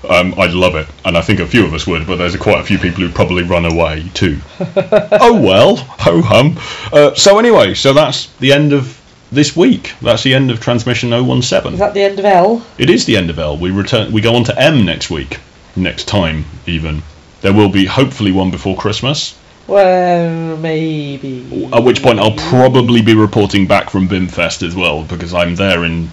Um, 0.08 0.34
I'd 0.38 0.52
love 0.52 0.76
it, 0.76 0.88
and 1.06 1.16
I 1.16 1.22
think 1.22 1.40
a 1.40 1.48
few 1.48 1.64
of 1.64 1.74
us 1.74 1.86
would, 1.86 2.08
but 2.08 2.16
there's 2.16 2.36
quite 2.36 2.60
a 2.60 2.64
few 2.64 2.80
people 2.80 3.02
who'd 3.04 3.14
probably 3.14 3.44
run 3.44 3.66
away 3.66 4.10
too. 4.14 4.40
oh 4.60 5.40
well, 5.40 5.76
ho 5.76 6.22
hum. 6.22 6.58
Uh, 6.92 7.14
so 7.14 7.38
anyway, 7.38 7.76
so 7.76 7.94
that's 7.94 8.26
the 8.38 8.52
end 8.52 8.74
of 8.74 9.00
this 9.32 9.56
week. 9.56 9.94
That's 10.02 10.24
the 10.24 10.34
end 10.34 10.50
of 10.50 10.60
transmission 10.60 11.12
017. 11.12 11.74
Is 11.74 11.80
that 11.80 11.94
the 11.94 12.02
end 12.02 12.18
of 12.20 12.26
L? 12.26 12.66
It 12.80 12.90
is 12.90 13.06
the 13.06 13.16
end 13.16 13.30
of 13.30 13.38
L. 13.38 13.58
We 13.58 13.70
return. 13.70 14.12
We 14.12 14.22
go 14.22 14.36
on 14.36 14.44
to 14.46 14.60
M 14.60 14.86
next 14.86 15.10
week, 15.12 15.40
next 15.76 16.08
time 16.08 16.46
even. 16.68 17.04
There 17.42 17.54
will 17.54 17.70
be 17.70 17.86
hopefully 17.86 18.32
one 18.32 18.52
before 18.52 18.78
Christmas. 18.78 19.38
Well, 19.68 20.58
maybe. 20.58 21.70
At 21.74 21.84
which 21.84 22.02
point 22.02 22.20
I'll 22.20 22.36
probably 22.36 23.02
be 23.02 23.16
reporting 23.16 23.68
back 23.68 23.90
from 23.90 24.08
Bimfest 24.08 24.66
as 24.68 24.76
well 24.76 25.04
because 25.04 25.34
I'm 25.34 25.56
there 25.56 25.84
in 25.86 26.12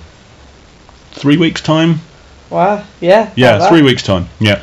three 1.13 1.37
weeks' 1.37 1.61
time. 1.61 2.01
Wow. 2.51 2.85
Yeah. 3.01 3.31
Yeah, 3.37 3.53
like 3.53 3.61
that. 3.61 3.69
three 3.69 3.83
weeks' 3.83 4.03
time. 4.03 4.29
Yeah, 4.41 4.63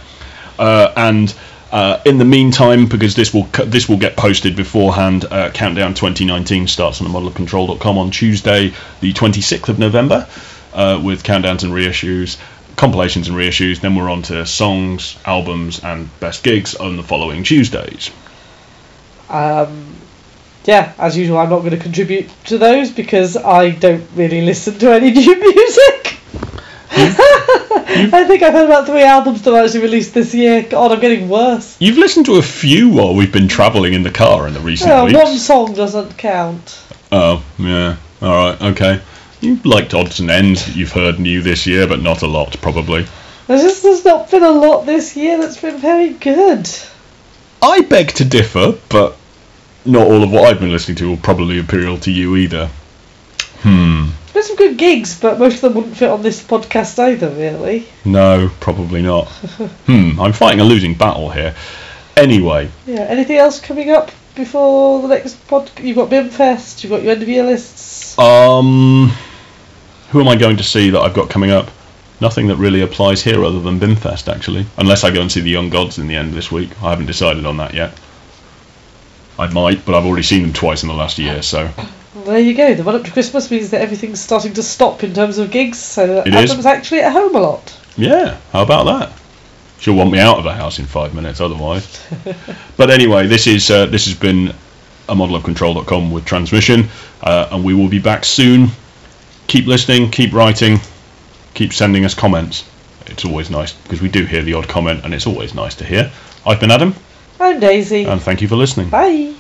uh, 0.58 0.92
and 0.96 1.34
uh, 1.72 2.00
in 2.06 2.18
the 2.18 2.26
meantime, 2.26 2.86
because 2.88 3.16
this 3.16 3.34
will 3.34 3.44
this 3.66 3.90
will 3.90 3.98
get 3.98 4.16
posted 4.16 4.56
beforehand, 4.56 5.26
uh, 5.30 5.50
Countdown 5.52 5.94
2019 5.94 6.68
starts 6.68 7.02
on 7.02 7.12
the 7.12 7.20
modelofcontrol.com 7.20 7.98
on 7.98 8.12
Tuesday, 8.12 8.74
the 9.02 9.14
26th 9.14 9.70
of 9.70 9.78
November, 9.78 10.28
uh, 10.74 11.02
with 11.04 11.24
countdowns 11.24 11.64
and 11.64 11.74
reissues, 11.74 12.38
compilations 12.76 13.28
and 13.28 13.38
reissues. 13.38 13.80
Then 13.82 13.96
we're 13.96 14.10
on 14.10 14.22
to 14.24 14.46
songs, 14.46 15.18
albums, 15.26 15.84
and 15.84 16.10
best 16.20 16.44
gigs 16.44 16.76
on 16.76 16.98
the 16.98 17.04
following 17.04 17.44
Tuesdays. 17.44 18.12
Um, 19.30 19.96
yeah, 20.66 20.94
as 20.98 21.18
usual, 21.18 21.38
I'm 21.38 21.50
not 21.50 21.60
going 21.60 21.72
to 21.72 21.78
contribute 21.78 22.30
to 22.46 22.58
those 22.58 22.92
because 22.92 23.38
I 23.38 23.70
don't 23.72 24.08
really 24.16 24.42
listen 24.42 24.78
to 24.80 24.92
any 24.94 25.12
new 25.14 25.36
music. 25.40 26.18
I 26.98 28.26
think 28.28 28.42
I've 28.44 28.54
had 28.54 28.66
about 28.66 28.86
three 28.88 29.04
albums 29.04 29.42
that 29.44 29.54
I 29.54 29.64
actually 29.64 29.82
released 29.82 30.14
this 30.14 30.34
year. 30.34 30.64
God, 30.64 30.92
I'm 30.92 31.00
getting 31.00 31.30
worse. 31.30 31.76
You've 31.80 31.98
listened 31.98 32.26
to 32.28 32.36
a 32.36 32.42
few 32.42 32.90
while 32.90 33.14
we've 33.16 33.32
been 33.32 33.48
travelling 33.48 33.94
in 33.94 34.04
the 34.04 34.12
car 34.12 34.48
in 34.48 34.54
the 34.54 34.60
recent 34.60 34.92
Oh, 34.92 35.06
weeks. 35.06 35.18
one 35.18 35.38
song 35.38 35.74
doesn't 35.74 36.18
count. 36.18 36.82
Oh, 37.12 37.44
yeah. 37.58 37.98
All 38.22 38.30
right, 38.32 38.62
okay. 38.62 39.02
You 39.42 39.60
liked 39.64 39.94
odds 39.94 40.20
and 40.20 40.32
ends 40.32 40.66
that 40.66 40.76
you've 40.76 40.92
heard 40.92 41.20
new 41.20 41.42
this 41.42 41.68
year, 41.68 41.88
but 41.88 42.02
not 42.02 42.22
a 42.22 42.28
lot, 42.28 42.60
probably. 42.62 43.06
There's 43.48 43.62
just 43.62 43.84
there's 43.84 44.06
not 44.06 44.32
been 44.32 44.44
a 44.44 44.50
lot 44.50 44.86
this 44.86 45.16
year 45.16 45.38
that's 45.38 45.62
been 45.62 45.78
very 45.78 46.14
good. 46.14 46.68
I 47.62 47.82
beg 47.82 48.10
to 48.14 48.26
differ, 48.26 48.74
but 48.90 49.18
not 49.86 50.08
all 50.08 50.24
of 50.24 50.32
what 50.32 50.46
I've 50.46 50.60
been 50.60 50.72
listening 50.72 50.98
to 50.98 51.10
will 51.10 51.18
probably 51.18 51.60
appeal 51.60 51.98
to 52.00 52.12
you 52.12 52.36
either. 52.38 52.70
Hmm. 53.60 54.10
There's 54.34 54.48
some 54.48 54.56
good 54.58 54.78
gigs, 54.78 55.20
but 55.20 55.40
most 55.40 55.56
of 55.56 55.62
them 55.62 55.76
wouldn't 55.76 55.98
fit 55.98 56.10
on 56.10 56.22
this 56.22 56.44
podcast 56.44 57.00
either, 57.00 57.30
really. 57.30 57.88
No, 58.04 58.50
probably 58.60 59.02
not. 59.02 59.26
hmm. 59.86 60.20
I'm 60.20 60.34
fighting 60.34 60.60
a 60.60 60.64
losing 60.64 60.94
battle 60.94 61.30
here. 61.30 61.56
Anyway, 62.18 62.70
Yeah. 62.86 63.02
Anything 63.02 63.38
else 63.38 63.60
coming 63.60 63.92
up 63.92 64.12
before 64.36 65.02
the 65.02 65.08
next 65.10 65.36
pod? 65.48 65.70
You've 65.80 65.98
got 65.98 66.10
Bimfest. 66.10 66.84
You've 66.84 66.92
got 66.92 67.04
your 67.04 67.12
end 67.12 67.22
of 67.22 67.30
year 67.30 67.44
lists. 67.44 67.95
Um, 68.18 69.12
who 70.12 70.22
am 70.22 70.28
I 70.28 70.36
going 70.36 70.58
to 70.58 70.64
see 70.64 70.92
that 70.92 71.00
I've 71.00 71.14
got 71.14 71.30
coming 71.30 71.52
up? 71.52 71.70
Nothing 72.22 72.48
that 72.48 72.56
really 72.56 72.82
applies 72.82 73.22
here 73.22 73.44
other 73.44 73.60
than 73.60 73.80
Bimfest, 73.80 74.34
actually. 74.34 74.66
Unless 74.78 75.04
I 75.04 75.12
go 75.12 75.22
and 75.22 75.32
see 75.32 75.42
the 75.42 75.50
Young 75.50 75.70
Gods 75.70 75.98
in 75.98 76.08
the 76.08 76.16
end 76.16 76.30
of 76.30 76.36
this 76.36 76.52
week. 76.52 76.72
I 76.82 76.92
haven't 76.92 77.08
decided 77.08 77.46
on 77.46 77.58
that 77.58 77.74
yet. 77.74 77.94
I 79.38 79.52
might, 79.52 79.86
but 79.86 79.96
I've 79.96 80.06
already 80.06 80.24
seen 80.24 80.44
them 80.44 80.54
twice 80.54 80.84
in 80.84 80.88
the 80.88 80.96
last 80.96 81.18
year, 81.18 81.42
so 81.42 81.70
there 82.24 82.40
you 82.40 82.54
go. 82.54 82.74
The 82.74 82.84
run 82.84 82.96
up 82.96 83.04
to 83.04 83.12
Christmas 83.12 83.52
means 83.52 83.72
that 83.72 83.82
everything's 83.82 84.22
starting 84.22 84.54
to 84.54 84.64
stop 84.64 85.04
in 85.04 85.14
terms 85.14 85.38
of 85.38 85.52
gigs, 85.52 85.78
so 85.78 86.22
It 86.22 86.34
is. 86.34 86.52
Adam's 86.52 86.66
actually 86.66 87.02
at 87.02 87.12
home 87.12 87.36
a 87.36 87.40
lot. 87.40 87.78
Yeah, 87.98 88.38
how 88.52 88.64
about 88.64 88.86
that? 88.86 89.12
She'll 89.80 89.96
want 89.96 90.12
me 90.12 90.20
out 90.20 90.38
of 90.38 90.46
the 90.46 90.54
house 90.54 90.80
in 90.80 90.86
five 90.86 91.14
minutes 91.14 91.42
otherwise. 91.42 92.02
but 92.78 92.90
anyway, 92.90 93.28
this 93.28 93.46
is 93.46 93.70
uh, 93.70 93.88
this 93.88 94.06
has 94.06 94.16
been 94.16 94.54
a 95.10 95.16
model 95.16 95.36
of 95.36 95.44
control.com 95.44 96.12
with 96.12 96.26
transmission, 96.26 96.90
uh, 97.22 97.50
and 97.52 97.64
we 97.64 97.74
will 97.74 97.90
be 97.90 98.00
back 98.00 98.26
soon. 98.26 98.70
Keep 99.48 99.68
listening, 99.68 100.10
keep 100.12 100.34
writing, 100.34 100.80
keep 101.54 101.74
sending 101.74 102.06
us 102.06 102.14
comments. 102.14 102.70
It's 103.08 103.26
always 103.26 103.50
nice 103.50 103.74
because 103.74 104.02
we 104.02 104.10
do 104.10 104.26
hear 104.26 104.42
the 104.42 104.54
odd 104.56 104.68
comment, 104.68 105.06
and 105.06 105.14
it's 105.14 105.28
always 105.28 105.54
nice 105.54 105.76
to 105.76 105.86
hear. 105.86 106.12
I've 106.46 106.60
been 106.60 106.72
Adam, 106.72 106.96
I'm 107.40 107.60
Daisy. 107.60 108.06
and 108.06 108.22
thank 108.22 108.42
you 108.42 108.48
for 108.48 108.56
listening. 108.56 108.90
Bye. 108.90 109.36